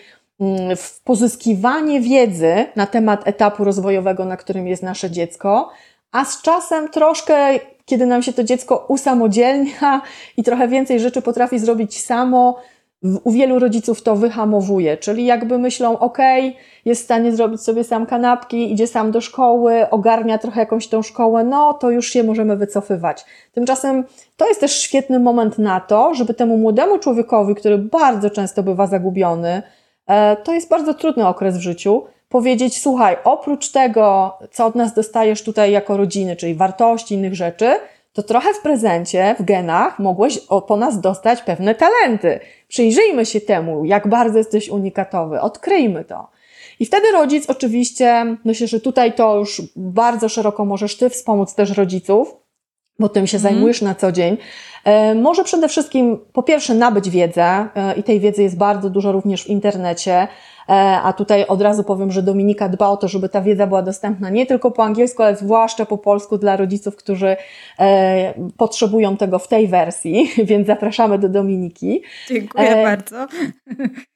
[0.77, 5.69] w pozyskiwanie wiedzy na temat etapu rozwojowego, na którym jest nasze dziecko,
[6.11, 10.01] a z czasem troszkę, kiedy nam się to dziecko usamodzielnia
[10.37, 12.57] i trochę więcej rzeczy potrafi zrobić samo,
[13.23, 16.17] u wielu rodziców to wyhamowuje, czyli jakby myślą, ok,
[16.85, 21.01] jest w stanie zrobić sobie sam kanapki, idzie sam do szkoły, ogarnia trochę jakąś tą
[21.01, 23.25] szkołę, no to już się możemy wycofywać.
[23.53, 24.03] Tymczasem
[24.37, 28.87] to jest też świetny moment na to, żeby temu młodemu człowiekowi, który bardzo często bywa
[28.87, 29.61] zagubiony,
[30.43, 35.43] to jest bardzo trudny okres w życiu, powiedzieć, słuchaj, oprócz tego, co od nas dostajesz
[35.43, 37.79] tutaj jako rodziny, czyli wartości, innych rzeczy,
[38.13, 42.39] to trochę w prezencie, w genach mogłeś po nas dostać pewne talenty.
[42.67, 46.27] Przyjrzyjmy się temu, jak bardzo jesteś unikatowy, odkryjmy to.
[46.79, 51.77] I wtedy rodzic oczywiście, myślę, że tutaj to już bardzo szeroko możesz Ty wspomóc też
[51.77, 52.35] rodziców,
[52.99, 53.51] bo tym się mm.
[53.51, 54.37] zajmujesz na co dzień.
[54.85, 59.11] E, może przede wszystkim po pierwsze nabyć wiedzę e, i tej wiedzy jest bardzo dużo
[59.11, 60.27] również w internecie,
[60.71, 63.81] E, a tutaj od razu powiem, że Dominika dba o to, żeby ta wiedza była
[63.81, 67.35] dostępna nie tylko po angielsku, ale zwłaszcza po polsku dla rodziców, którzy
[67.79, 72.03] e, potrzebują tego w tej wersji, więc zapraszamy do Dominiki.
[72.27, 73.27] Dziękuję e, bardzo.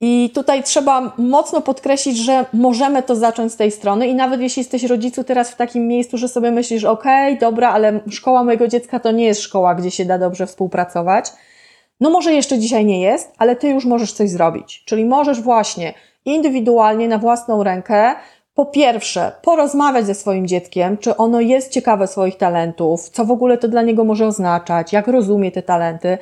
[0.01, 4.59] I tutaj trzeba mocno podkreślić, że możemy to zacząć z tej strony i nawet jeśli
[4.59, 7.05] jesteś rodzicu teraz w takim miejscu, że sobie myślisz, ok,
[7.39, 11.31] dobra, ale szkoła mojego dziecka to nie jest szkoła, gdzie się da dobrze współpracować.
[11.99, 14.83] No może jeszcze dzisiaj nie jest, ale ty już możesz coś zrobić.
[14.85, 15.93] Czyli możesz właśnie
[16.25, 18.15] indywidualnie, na własną rękę,
[18.55, 23.57] po pierwsze, porozmawiać ze swoim dzieckiem, czy ono jest ciekawe swoich talentów, co w ogóle
[23.57, 26.17] to dla niego może oznaczać, jak rozumie te talenty.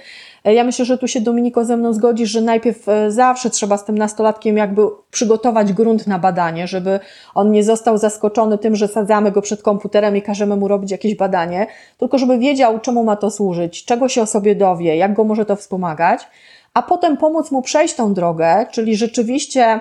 [0.45, 3.77] E, ja myślę, że tu się Dominiko ze mną zgodzisz, że najpierw e, zawsze trzeba
[3.77, 4.81] z tym nastolatkiem jakby
[5.11, 6.99] przygotować grunt na badanie, żeby
[7.35, 11.15] on nie został zaskoczony tym, że sadzamy go przed komputerem i każemy mu robić jakieś
[11.15, 11.67] badanie,
[11.97, 15.45] tylko żeby wiedział, czemu ma to służyć, czego się o sobie dowie, jak go może
[15.45, 16.27] to wspomagać
[16.73, 19.79] a potem pomóc mu przejść tą drogę, czyli rzeczywiście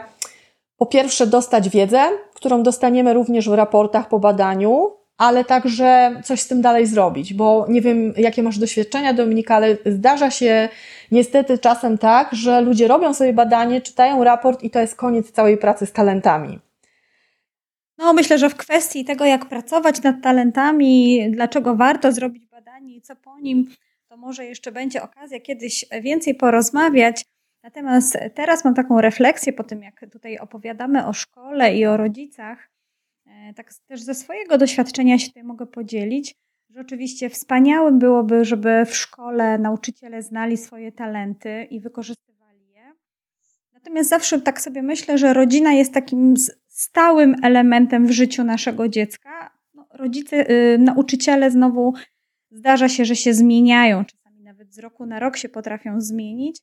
[0.77, 2.01] po pierwsze dostać wiedzę,
[2.43, 7.67] którą dostaniemy również w raportach po badaniu, ale także coś z tym dalej zrobić, bo
[7.69, 10.69] nie wiem, jakie masz doświadczenia, Dominika, ale zdarza się
[11.11, 15.59] niestety czasem tak, że ludzie robią sobie badanie, czytają raport i to jest koniec całej
[15.59, 16.59] pracy z talentami.
[17.99, 23.01] No, myślę, że w kwestii tego, jak pracować nad talentami, dlaczego warto zrobić badanie i
[23.01, 23.71] co po nim,
[24.09, 27.25] to może jeszcze będzie okazja kiedyś więcej porozmawiać.
[27.63, 32.71] Natomiast teraz mam taką refleksję po tym, jak tutaj opowiadamy o szkole i o rodzicach.
[33.27, 36.35] E, tak też ze swojego doświadczenia się tutaj mogę podzielić,
[36.71, 42.93] że oczywiście wspaniałym byłoby, żeby w szkole nauczyciele znali swoje talenty i wykorzystywali je.
[43.73, 46.35] Natomiast zawsze tak sobie myślę, że rodzina jest takim
[46.69, 49.51] stałym elementem w życiu naszego dziecka.
[49.75, 51.95] No, rodzice, yy, nauczyciele znowu
[52.51, 56.61] zdarza się, że się zmieniają, czasami nawet z roku na rok się potrafią zmienić.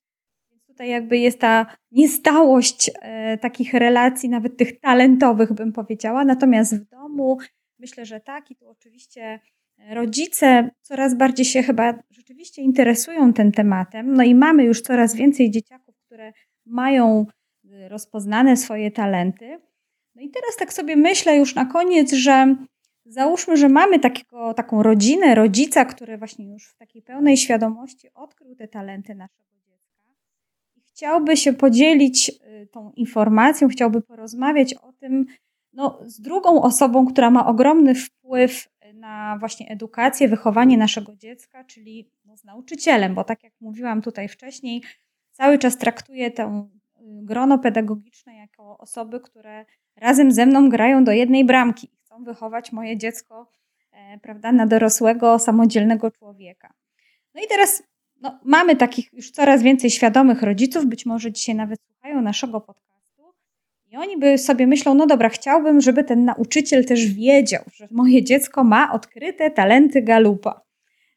[0.80, 6.26] Tutaj jakby jest ta niestałość yy, takich relacji, nawet tych talentowych, bym powiedziała.
[6.26, 7.38] Natomiast w domu
[7.80, 9.40] myślę, że tak i tu oczywiście
[9.90, 14.14] rodzice coraz bardziej się chyba rzeczywiście interesują tym tematem.
[14.14, 16.34] No i mamy już coraz więcej dzieciaków, które
[16.66, 17.26] mają
[17.66, 19.60] y, rozpoznane swoje talenty.
[20.16, 22.56] No i teraz tak sobie myślę już na koniec, że
[23.06, 28.56] załóżmy, że mamy takiego, taką rodzinę, rodzica, który właśnie już w takiej pełnej świadomości odkrył
[28.56, 29.49] te talenty naszego
[31.00, 35.26] chciałby się podzielić y, tą informacją, chciałby porozmawiać o tym
[35.74, 42.12] no, z drugą osobą, która ma ogromny wpływ na właśnie edukację, wychowanie naszego dziecka, czyli
[42.26, 44.84] no, z nauczycielem, bo tak jak mówiłam tutaj wcześniej,
[45.32, 51.12] cały czas traktuję tę y, grono pedagogiczne jako osoby, które razem ze mną grają do
[51.12, 53.50] jednej bramki i chcą wychować moje dziecko
[53.92, 56.74] e, prawda, na dorosłego, samodzielnego człowieka.
[57.36, 57.84] No i teraz
[58.22, 62.90] no, mamy takich już coraz więcej świadomych rodziców, być może dzisiaj nawet słuchają naszego podcastu
[63.92, 68.24] i oni by sobie myślą, no dobra, chciałbym, żeby ten nauczyciel też wiedział, że moje
[68.24, 70.62] dziecko ma odkryte talenty galupa.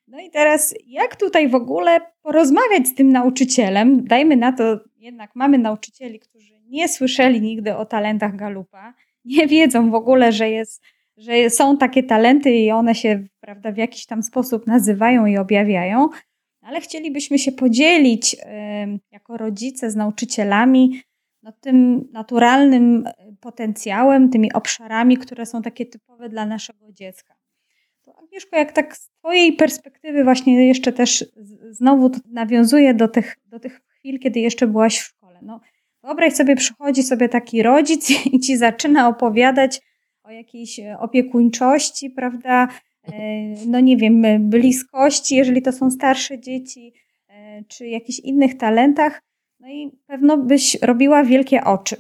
[0.09, 4.05] No i teraz, jak tutaj w ogóle porozmawiać z tym nauczycielem?
[4.05, 8.95] Dajmy na to, jednak mamy nauczycieli, którzy nie słyszeli nigdy o talentach Galupa,
[9.25, 10.83] nie wiedzą w ogóle, że, jest,
[11.17, 16.09] że są takie talenty i one się prawda, w jakiś tam sposób nazywają i objawiają,
[16.63, 18.37] ale chcielibyśmy się podzielić
[19.13, 21.03] jako rodzice z nauczycielami
[21.43, 23.05] no, tym naturalnym
[23.41, 27.35] potencjałem, tymi obszarami, które są takie typowe dla naszego dziecka.
[28.03, 31.25] To Agnieszko, jak tak z Twojej perspektywy właśnie jeszcze też
[31.71, 35.39] znowu nawiązuje do tych, do tych chwil, kiedy jeszcze byłaś w szkole.
[35.43, 35.61] No,
[36.03, 39.81] Wyobraź sobie, przychodzi sobie taki rodzic i ci zaczyna opowiadać
[40.23, 42.69] o jakiejś opiekuńczości, prawda?
[43.05, 43.13] E,
[43.67, 46.93] no nie wiem, bliskości, jeżeli to są starsze dzieci,
[47.29, 49.23] e, czy jakichś innych talentach.
[49.61, 51.97] No i pewno byś robiła wielkie oczy.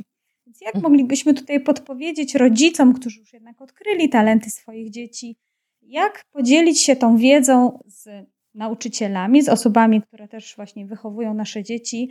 [0.46, 0.92] Więc jak mhm.
[0.92, 5.36] moglibyśmy tutaj podpowiedzieć rodzicom, którzy już jednak odkryli talenty swoich dzieci,
[5.82, 8.08] jak podzielić się tą wiedzą z
[8.54, 12.10] nauczycielami, z osobami, które też właśnie wychowują nasze dzieci,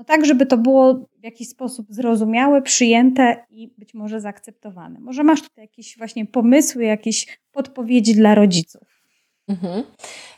[0.00, 5.00] no tak, żeby to było w jakiś sposób zrozumiałe, przyjęte i być może zaakceptowane.
[5.00, 8.82] Może masz tutaj jakieś właśnie pomysły, jakieś podpowiedzi dla rodziców?
[9.48, 9.82] Mhm,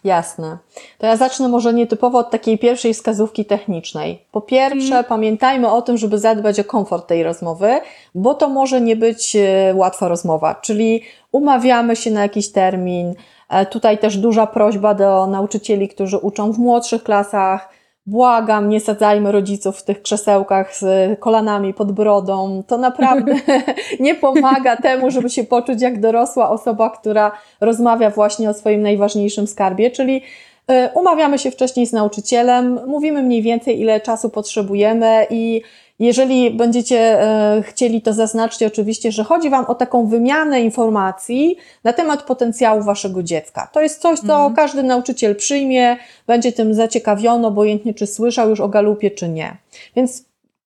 [0.04, 0.58] jasne.
[0.98, 4.26] To ja zacznę może nietypowo od takiej pierwszej wskazówki technicznej.
[4.32, 5.04] Po pierwsze, mhm.
[5.04, 7.80] pamiętajmy o tym, żeby zadbać o komfort tej rozmowy,
[8.14, 11.02] bo to może nie być e, łatwa rozmowa, czyli
[11.32, 13.14] umawiamy się na jakiś termin.
[13.48, 19.32] E, tutaj też duża prośba do nauczycieli, którzy uczą w młodszych klasach Błagam, nie sadzajmy
[19.32, 20.84] rodziców w tych krzesełkach z
[21.20, 22.62] kolanami pod brodą.
[22.66, 23.34] To naprawdę
[24.00, 29.46] nie pomaga temu, żeby się poczuć jak dorosła osoba, która rozmawia właśnie o swoim najważniejszym
[29.46, 30.22] skarbie, czyli
[30.70, 35.62] y, umawiamy się wcześniej z nauczycielem, mówimy mniej więcej ile czasu potrzebujemy i
[36.06, 41.92] jeżeli będziecie e, chcieli, to zaznaczcie oczywiście, że chodzi Wam o taką wymianę informacji na
[41.92, 43.68] temat potencjału Waszego dziecka.
[43.72, 44.54] To jest coś, co mhm.
[44.54, 45.96] każdy nauczyciel przyjmie,
[46.26, 49.56] będzie tym zaciekawiony, obojętnie czy słyszał już o galupie, czy nie.
[49.96, 50.24] Więc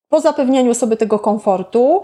[0.09, 2.03] po zapewnieniu sobie tego komfortu,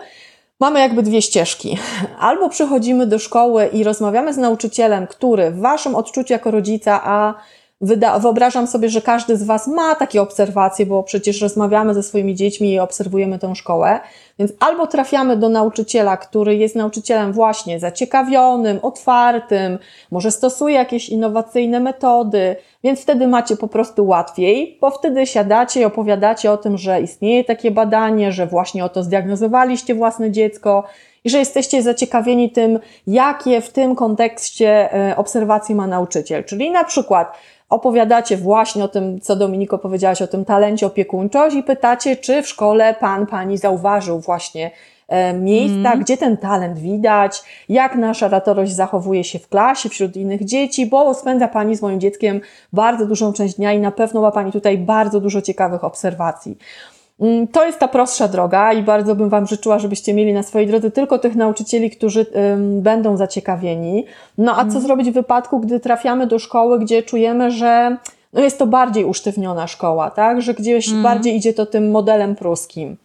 [0.61, 1.78] mamy jakby dwie ścieżki.
[2.18, 7.35] Albo przychodzimy do szkoły i rozmawiamy z nauczycielem, który w Waszym odczuciu jako rodzica, a
[7.83, 12.35] Wyda wyobrażam sobie, że każdy z Was ma takie obserwacje, bo przecież rozmawiamy ze swoimi
[12.35, 14.01] dziećmi i obserwujemy tę szkołę.
[14.39, 19.78] Więc albo trafiamy do nauczyciela, który jest nauczycielem właśnie zaciekawionym, otwartym,
[20.11, 25.85] może stosuje jakieś innowacyjne metody, więc wtedy macie po prostu łatwiej, bo wtedy siadacie i
[25.85, 30.85] opowiadacie o tym, że istnieje takie badanie, że właśnie oto zdiagnozowaliście własne dziecko
[31.24, 36.45] i że jesteście zaciekawieni tym, jakie w tym kontekście e, obserwacji ma nauczyciel.
[36.45, 37.33] Czyli na przykład
[37.73, 42.49] opowiadacie właśnie o tym, co Dominiko powiedziałaś, o tym talencie opiekuńczość i pytacie, czy w
[42.49, 44.70] szkole pan, pani zauważył właśnie
[45.09, 46.01] e, miejsca, mm.
[46.01, 51.14] gdzie ten talent widać, jak nasza ratorość zachowuje się w klasie, wśród innych dzieci, bo
[51.14, 52.41] spędza Pani z moim dzieckiem
[52.73, 56.59] bardzo dużą część dnia i na pewno ma Pani tutaj bardzo dużo ciekawych obserwacji.
[57.23, 60.68] Mm, to jest ta prostsza droga i bardzo bym Wam życzyła, żebyście mieli na swojej
[60.68, 64.07] drodze tylko tych nauczycieli, którzy ym, będą zaciekawieni.
[64.39, 64.83] No a co mm.
[64.83, 67.97] zrobić w wypadku, gdy trafiamy do szkoły, gdzie czujemy, że
[68.33, 70.43] no jest to bardziej usztywniona szkoła, tak?
[70.43, 71.03] Że gdzieś mm.
[71.03, 72.97] bardziej idzie to tym modelem pruskim.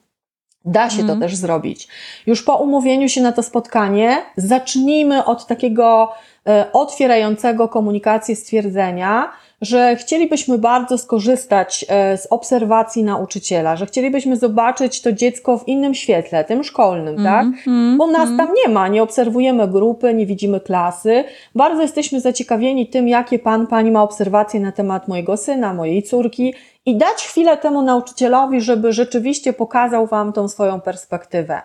[0.68, 1.08] Da się mm.
[1.08, 1.20] to mhm.
[1.20, 1.88] też zrobić.
[2.26, 6.12] Już po umówieniu się na to spotkanie, zacznijmy od takiego
[6.48, 15.02] e, otwierającego komunikację stwierdzenia, że chcielibyśmy bardzo skorzystać e, z obserwacji nauczyciela, że chcielibyśmy zobaczyć
[15.02, 17.68] to dziecko w innym świetle, tym szkolnym, mm, tak?
[17.68, 18.38] Mm, Bo nas mm.
[18.38, 21.24] tam nie ma, nie obserwujemy grupy, nie widzimy klasy.
[21.56, 26.54] Bardzo jesteśmy zaciekawieni tym, jakie pan, pani ma obserwacje na temat mojego syna, mojej córki
[26.88, 31.62] i dać chwilę temu nauczycielowi, żeby rzeczywiście pokazał wam tą swoją perspektywę.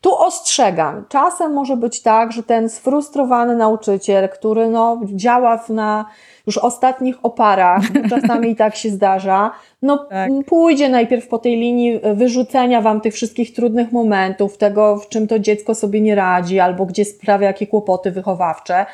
[0.00, 6.06] Tu ostrzegam, czasem może być tak, że ten sfrustrowany nauczyciel, który no, działa na
[6.46, 9.50] już ostatnich oparach, czasami i tak się zdarza,
[9.82, 10.30] no tak.
[10.46, 15.38] pójdzie najpierw po tej linii wyrzucenia wam tych wszystkich trudnych momentów, tego w czym to
[15.38, 18.86] dziecko sobie nie radzi, albo gdzie sprawia jakie kłopoty wychowawcze.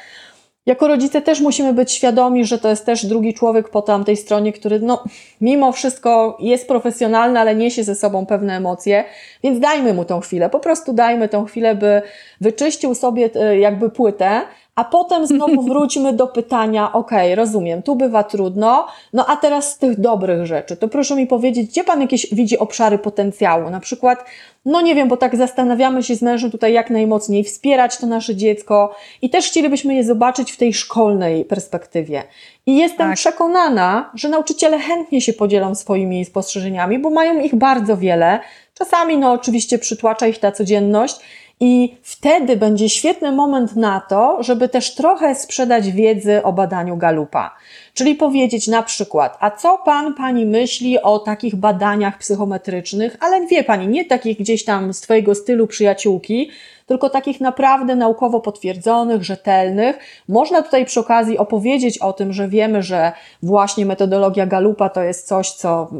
[0.67, 4.53] Jako rodzice też musimy być świadomi, że to jest też drugi człowiek po tamtej stronie,
[4.53, 5.05] który no,
[5.41, 9.05] mimo wszystko jest profesjonalny, ale niesie ze sobą pewne emocje,
[9.45, 10.51] więc dajmy mu tą chwilę.
[10.51, 12.03] Po prostu dajmy tą chwilę, by
[12.41, 14.41] wyczyścił sobie e, jakby płytę
[14.75, 19.79] a potem znowu wróćmy do pytania, ok, rozumiem, tu bywa trudno, no a teraz z
[19.79, 23.71] tych dobrych rzeczy, to proszę mi powiedzieć, gdzie Pan jakieś widzi obszary potencjału?
[23.71, 24.25] Na przykład,
[24.65, 28.37] no nie wiem, bo tak zastanawiamy się z mężem tutaj jak najmocniej wspierać to nasze
[28.37, 32.23] dziecko i też chcielibyśmy je zobaczyć w tej szkolnej perspektywie.
[32.67, 33.17] I jestem tak.
[33.17, 38.41] przekonana, że nauczyciele chętnie się podzielą swoimi spostrzeżeniami, bo mają ich bardzo wiele.
[38.75, 41.17] Czasami, no oczywiście przytłacza ich ta codzienność,
[41.65, 47.55] i wtedy będzie świetny moment na to, żeby też trochę sprzedać wiedzy o badaniu Galupa.
[47.95, 53.65] Czyli powiedzieć na przykład, a co pan, pani myśli o takich badaniach psychometrycznych, ale wie
[53.65, 56.51] pani, nie takich gdzieś tam z twojego stylu przyjaciółki,
[56.87, 59.99] tylko takich naprawdę naukowo potwierdzonych, rzetelnych.
[60.29, 65.27] Można tutaj przy okazji opowiedzieć o tym, że wiemy, że właśnie metodologia Galupa to jest
[65.27, 65.91] coś, co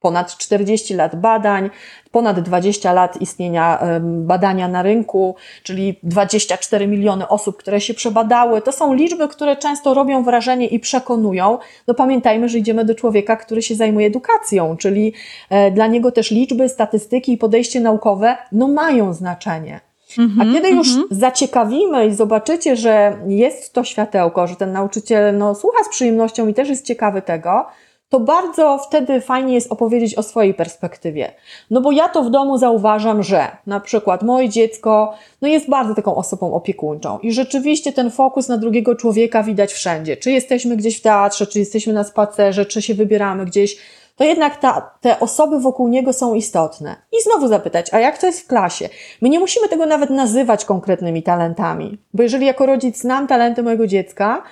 [0.00, 1.70] ponad 40 lat badań,
[2.12, 8.62] ponad 20 lat istnienia badania na rynku, czyli 24 miliony osób, które się przebadały.
[8.62, 11.58] To są liczby, które często robią wrażenie i przekonują.
[11.86, 15.12] No pamiętajmy, że idziemy do człowieka, który się zajmuje edukacją, czyli
[15.50, 19.80] e, dla niego też liczby, statystyki i podejście naukowe no mają znaczenie.
[20.18, 21.14] A mhm, kiedy już mm -hmm.
[21.14, 26.54] zaciekawimy i zobaczycie, że jest to światełko, że ten nauczyciel no, słucha z przyjemnością i
[26.54, 27.66] też jest ciekawy tego,
[28.10, 31.32] to bardzo wtedy fajnie jest opowiedzieć o swojej perspektywie.
[31.70, 35.94] No bo ja to w domu zauważam, że na przykład moje dziecko no jest bardzo
[35.94, 40.16] taką osobą opiekuńczą i rzeczywiście ten fokus na drugiego człowieka widać wszędzie.
[40.16, 43.76] Czy jesteśmy gdzieś w teatrze, czy jesteśmy na spacerze, czy się wybieramy gdzieś,
[44.16, 46.96] to jednak ta, te osoby wokół niego są istotne.
[47.12, 48.88] I znowu zapytać, a jak to jest w klasie?
[49.20, 53.86] My nie musimy tego nawet nazywać konkretnymi talentami, bo jeżeli jako rodzic znam talenty mojego
[53.86, 54.42] dziecka,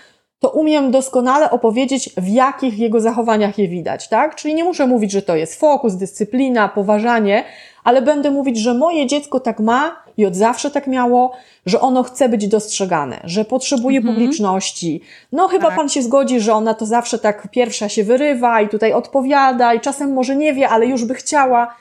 [0.40, 4.34] to umiem doskonale opowiedzieć, w jakich jego zachowaniach je widać, tak?
[4.34, 7.44] Czyli nie muszę mówić, że to jest fokus, dyscyplina, poważanie,
[7.84, 11.32] ale będę mówić, że moje dziecko tak ma i od zawsze tak miało,
[11.66, 14.14] że ono chce być dostrzegane, że potrzebuje mhm.
[14.14, 15.00] publiczności.
[15.32, 15.76] No chyba tak.
[15.76, 19.80] pan się zgodzi, że ona to zawsze tak pierwsza się wyrywa i tutaj odpowiada i
[19.80, 21.74] czasem może nie wie, ale już by chciała.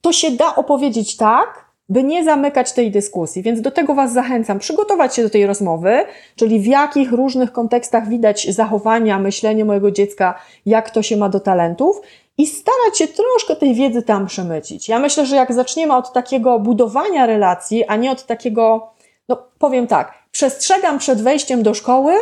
[0.00, 3.42] To się da opowiedzieć tak, by nie zamykać tej dyskusji.
[3.42, 6.04] Więc do tego Was zachęcam, przygotować się do tej rozmowy,
[6.36, 10.34] czyli w jakich różnych kontekstach widać zachowania, myślenie mojego dziecka,
[10.66, 12.00] jak to się ma do talentów
[12.38, 14.88] i starać się troszkę tej wiedzy tam przemycić.
[14.88, 18.92] Ja myślę, że jak zaczniemy od takiego budowania relacji, a nie od takiego,
[19.28, 22.14] no powiem tak, przestrzegam przed wejściem do szkoły,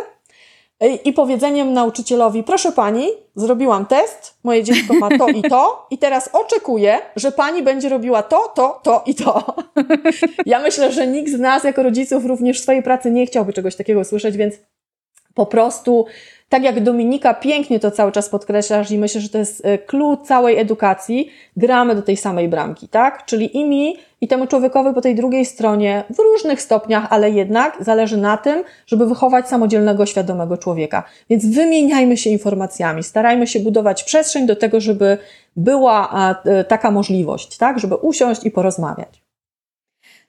[1.04, 6.30] i powiedzeniem nauczycielowi, proszę pani, zrobiłam test, moje dziecko ma to i to i teraz
[6.32, 9.54] oczekuję, że pani będzie robiła to, to, to i to.
[10.46, 13.76] Ja myślę, że nikt z nas jako rodziców również w swojej pracy nie chciałby czegoś
[13.76, 14.54] takiego słyszeć, więc
[15.34, 16.06] po prostu
[16.48, 20.58] tak jak Dominika pięknie to cały czas podkreślasz i myślę, że to jest klucz całej
[20.58, 23.24] edukacji, gramy do tej samej bramki, tak?
[23.24, 27.76] Czyli i mi, i temu człowiekowi po tej drugiej stronie w różnych stopniach, ale jednak
[27.80, 31.02] zależy na tym, żeby wychować samodzielnego, świadomego człowieka.
[31.30, 35.18] Więc wymieniajmy się informacjami, starajmy się budować przestrzeń do tego, żeby
[35.56, 36.10] była
[36.44, 37.78] e, taka możliwość, tak?
[37.78, 39.27] Żeby usiąść i porozmawiać.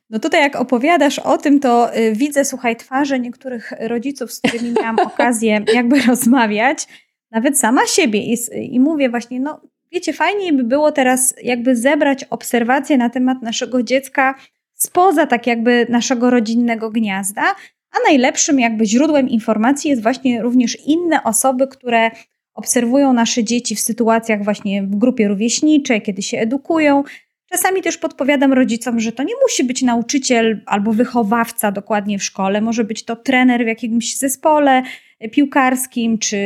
[0.10, 4.72] No tutaj jak opowiadasz o tym, to y, widzę, słuchaj, twarze niektórych rodziców, z którymi
[4.72, 6.88] miałam okazję jakby rozmawiać,
[7.32, 8.38] nawet sama siebie i,
[8.76, 13.84] i mówię właśnie, no wiecie, fajniej by było teraz jakby zebrać obserwacje na temat naszego
[13.84, 14.36] dziecka
[14.74, 17.56] spoza tak jakby naszego rodzinnego gniazda,
[17.92, 22.12] a najlepszym jakby źródłem informacji jest właśnie również inne osoby, które
[22.54, 27.04] obserwują nasze dzieci w sytuacjach właśnie w grupie rówieśniczej, kiedy się edukują.
[27.50, 32.62] Czasami też podpowiadam rodzicom, że to nie musi być nauczyciel albo wychowawca dokładnie w szkole,
[32.62, 34.84] może być to trener w jakimś zespole
[35.32, 36.38] piłkarskim, czy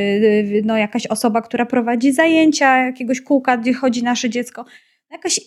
[0.65, 4.65] no, jakaś osoba, która prowadzi zajęcia jakiegoś kółka, gdzie chodzi nasze dziecko.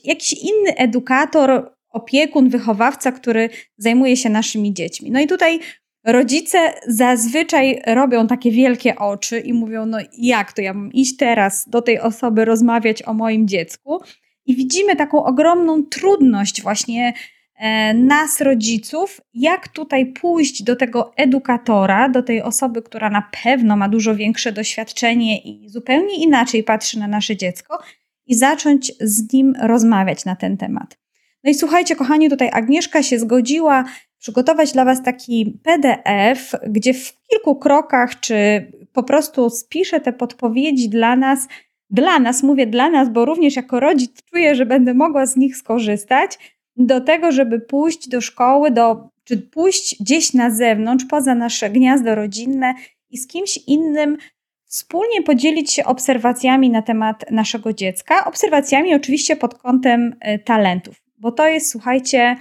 [0.04, 3.48] Jakiś inny edukator, opiekun, wychowawca, który
[3.78, 5.11] zajmuje się naszymi dziećmi.
[5.11, 5.61] No i tutaj
[6.07, 11.68] Rodzice zazwyczaj robią takie wielkie oczy i mówią: No, jak to ja mam iść teraz
[11.68, 14.00] do tej osoby, rozmawiać o moim dziecku?
[14.47, 17.12] I widzimy taką ogromną trudność właśnie
[17.57, 23.76] e, nas, rodziców, jak tutaj pójść do tego edukatora, do tej osoby, która na pewno
[23.76, 27.78] ma dużo większe doświadczenie i zupełnie inaczej patrzy na nasze dziecko,
[28.26, 30.99] i zacząć z nim rozmawiać na ten temat.
[31.44, 33.84] No i słuchajcie, kochani, tutaj Agnieszka się zgodziła
[34.18, 40.88] przygotować dla Was taki PDF, gdzie w kilku krokach, czy po prostu spiszę te podpowiedzi
[40.88, 41.49] dla nas.
[41.91, 45.57] Dla nas, mówię dla nas, bo również jako rodzic czuję, że będę mogła z nich
[45.57, 51.70] skorzystać, do tego, żeby pójść do szkoły, do, czy pójść gdzieś na zewnątrz, poza nasze
[51.70, 52.74] gniazdo rodzinne
[53.11, 54.16] i z kimś innym
[54.64, 58.24] wspólnie podzielić się obserwacjami na temat naszego dziecka.
[58.24, 62.37] Obserwacjami oczywiście pod kątem y, talentów, bo to jest, słuchajcie,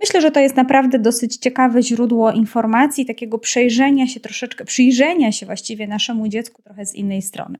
[0.00, 5.46] Myślę, że to jest naprawdę dosyć ciekawe źródło informacji, takiego przejrzenia się troszeczkę, przyjrzenia się
[5.46, 7.58] właściwie naszemu dziecku trochę z innej strony.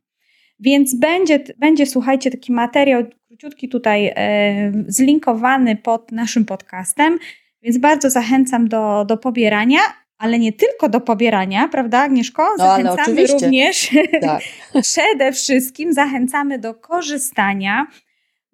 [0.61, 7.19] Więc będzie, będzie słuchajcie, taki materiał króciutki tutaj e, zlinkowany pod naszym podcastem,
[7.63, 9.79] więc bardzo zachęcam do, do pobierania,
[10.19, 12.49] ale nie tylko do pobierania, prawda Agnieszko?
[12.59, 13.91] No, zachęcamy również,
[14.21, 14.43] tak.
[14.83, 17.87] przede wszystkim zachęcamy do korzystania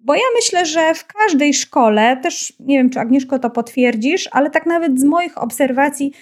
[0.03, 4.49] bo ja myślę, że w każdej szkole, też nie wiem, czy Agnieszko to potwierdzisz, ale
[4.49, 6.13] tak nawet z moich obserwacji,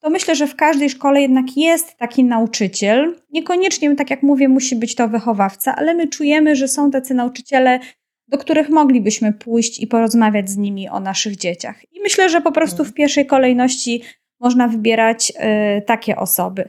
[0.00, 3.16] to myślę, że w każdej szkole jednak jest taki nauczyciel.
[3.30, 7.80] Niekoniecznie, tak jak mówię, musi być to wychowawca, ale my czujemy, że są tacy nauczyciele,
[8.28, 11.92] do których moglibyśmy pójść i porozmawiać z nimi o naszych dzieciach.
[11.92, 12.94] I myślę, że po prostu w mhm.
[12.94, 14.02] pierwszej kolejności
[14.40, 15.30] można wybierać
[15.78, 16.68] y, takie osoby.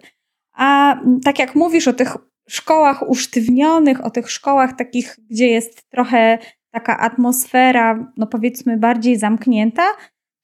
[0.54, 2.18] A tak jak mówisz o tych
[2.50, 6.38] szkołach usztywnionych, o tych szkołach takich, gdzie jest trochę
[6.72, 9.84] taka atmosfera, no powiedzmy, bardziej zamknięta,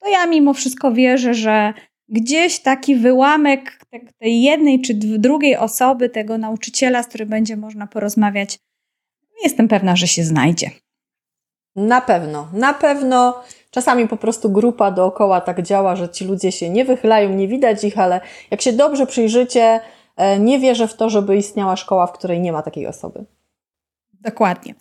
[0.02, 1.74] to ja mimo wszystko wierzę, że
[2.10, 3.80] gdzieś taki wyłamek
[4.20, 8.60] tej jednej czy drugiej osoby, tego nauczyciela, z którym będzie można porozmawiać,
[9.44, 10.72] jestem pewna, że się znajdzie.
[11.76, 13.44] Na pewno, na pewno.
[13.72, 17.84] Czasami po prostu grupa dookoła tak działa, że ci ludzie się nie wychylają, nie widać
[17.84, 19.82] ich, ale jak się dobrze przyjrzycie,
[20.18, 23.26] E, nie wierzę w to, żeby istniała szkoła, w której nie ma takiej osoby.
[24.14, 24.76] Dokładnie.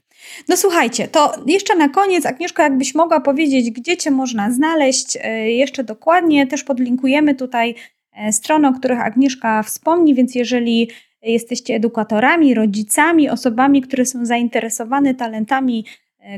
[0.49, 5.51] No słuchajcie, to jeszcze na koniec, Agnieszko, jakbyś mogła powiedzieć, gdzie Cię można znaleźć e,
[5.51, 6.47] jeszcze dokładnie.
[6.47, 7.75] Też podlinkujemy tutaj
[8.13, 10.91] e, strony, o których Agnieszka wspomni, więc jeżeli
[11.23, 15.85] jesteście edukatorami, rodzicami, osobami, które są zainteresowane talentami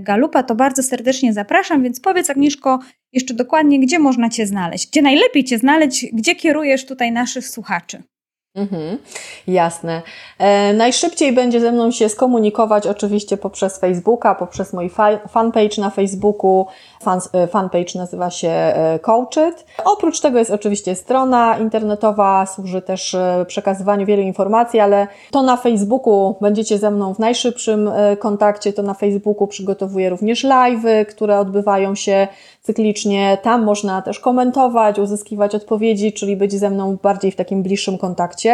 [0.01, 1.83] Galupa, to bardzo serdecznie zapraszam.
[1.83, 2.79] Więc powiedz, Agnieszko,
[3.13, 8.03] jeszcze dokładnie, gdzie można Cię znaleźć, gdzie najlepiej Cię znaleźć, gdzie kierujesz tutaj naszych słuchaczy.
[8.59, 8.99] Mhm,
[9.47, 10.03] jasne.
[10.39, 14.91] E, najszybciej będzie ze mną się skomunikować oczywiście poprzez Facebooka, poprzez mój
[15.29, 16.67] fanpage na Facebooku.
[17.33, 19.65] E, fanpage nazywa się e, Coachit.
[19.85, 25.57] Oprócz tego jest oczywiście strona internetowa, służy też e, przekazywaniu wielu informacji, ale to na
[25.57, 28.73] Facebooku będziecie ze mną w najszybszym kontakcie.
[28.73, 32.29] To na Facebooku przygotowuję również live'y, które odbywają się
[32.63, 33.39] cyklicznie.
[33.43, 38.48] Tam można też komentować, uzyskiwać odpowiedzi, czyli być ze mną bardziej w takim bliższym kontakcie.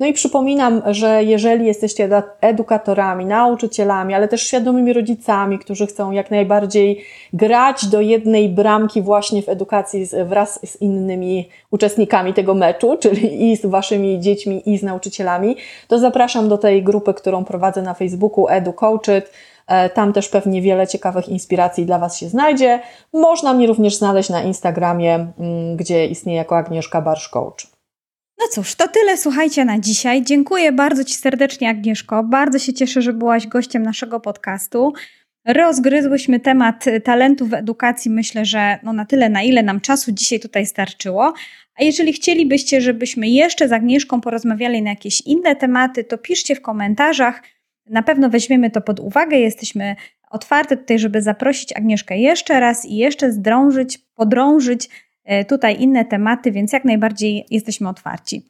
[0.00, 2.08] No i przypominam, że jeżeli jesteście
[2.40, 9.42] edukatorami, nauczycielami, ale też świadomymi rodzicami, którzy chcą jak najbardziej grać do jednej bramki właśnie
[9.42, 14.82] w edukacji wraz z innymi uczestnikami tego meczu, czyli i z waszymi dziećmi, i z
[14.82, 15.56] nauczycielami,
[15.88, 19.30] to zapraszam do tej grupy, którą prowadzę na Facebooku EduCoachit.
[19.68, 22.80] E, tam też pewnie wiele ciekawych inspiracji dla Was się znajdzie.
[23.12, 27.77] Można mnie również znaleźć na Instagramie, mm, gdzie istnieje jako Agnieszka Barsz Coach.
[28.40, 30.22] No cóż, to tyle słuchajcie na dzisiaj.
[30.22, 32.24] Dziękuję bardzo Ci serdecznie, Agnieszko.
[32.24, 34.92] Bardzo się cieszę, że byłaś gościem naszego podcastu.
[35.46, 38.10] Rozgryzłyśmy temat talentów w edukacji.
[38.10, 41.34] Myślę, że no na tyle, na ile nam czasu dzisiaj tutaj starczyło.
[41.80, 46.62] A jeżeli chcielibyście, żebyśmy jeszcze z Agnieszką porozmawiali na jakieś inne tematy, to piszcie w
[46.62, 47.42] komentarzach.
[47.86, 49.38] Na pewno weźmiemy to pod uwagę.
[49.38, 49.96] Jesteśmy
[50.30, 54.88] otwarte tutaj, żeby zaprosić Agnieszkę jeszcze raz i jeszcze zdrążyć, podrążyć
[55.48, 58.42] tutaj inne tematy, więc jak najbardziej jesteśmy otwarci.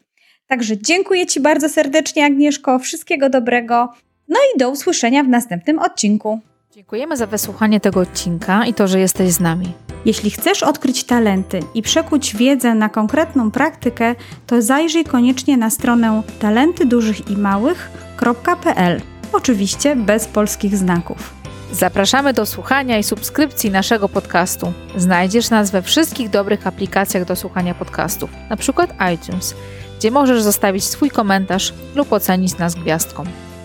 [0.46, 2.78] Także dziękuję Ci bardzo serdecznie, Agnieszko.
[2.78, 3.92] Wszystkiego dobrego.
[4.28, 6.40] No i do usłyszenia w następnym odcinku.
[6.70, 9.72] Dziękujemy za wysłuchanie tego odcinka i to, że jesteś z nami.
[10.04, 14.14] Jeśli chcesz odkryć talenty i przekuć wiedzę na konkretną praktykę,
[14.46, 19.00] to zajrzyj koniecznie na stronę talentydużychimałych.pl.
[19.32, 21.37] Oczywiście bez polskich znaków.
[21.72, 24.72] Zapraszamy do słuchania i subskrypcji naszego podcastu.
[24.96, 28.86] Znajdziesz nas we wszystkich dobrych aplikacjach do słuchania podcastów, np.
[29.14, 29.54] iTunes,
[29.98, 33.24] gdzie możesz zostawić swój komentarz lub ocenić nas gwiazdką.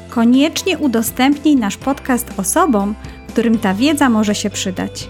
[0.09, 2.95] Koniecznie udostępnij nasz podcast osobom,
[3.27, 5.09] którym ta wiedza może się przydać.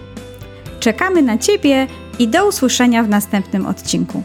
[0.80, 1.86] Czekamy na Ciebie
[2.18, 4.22] i do usłyszenia w następnym odcinku.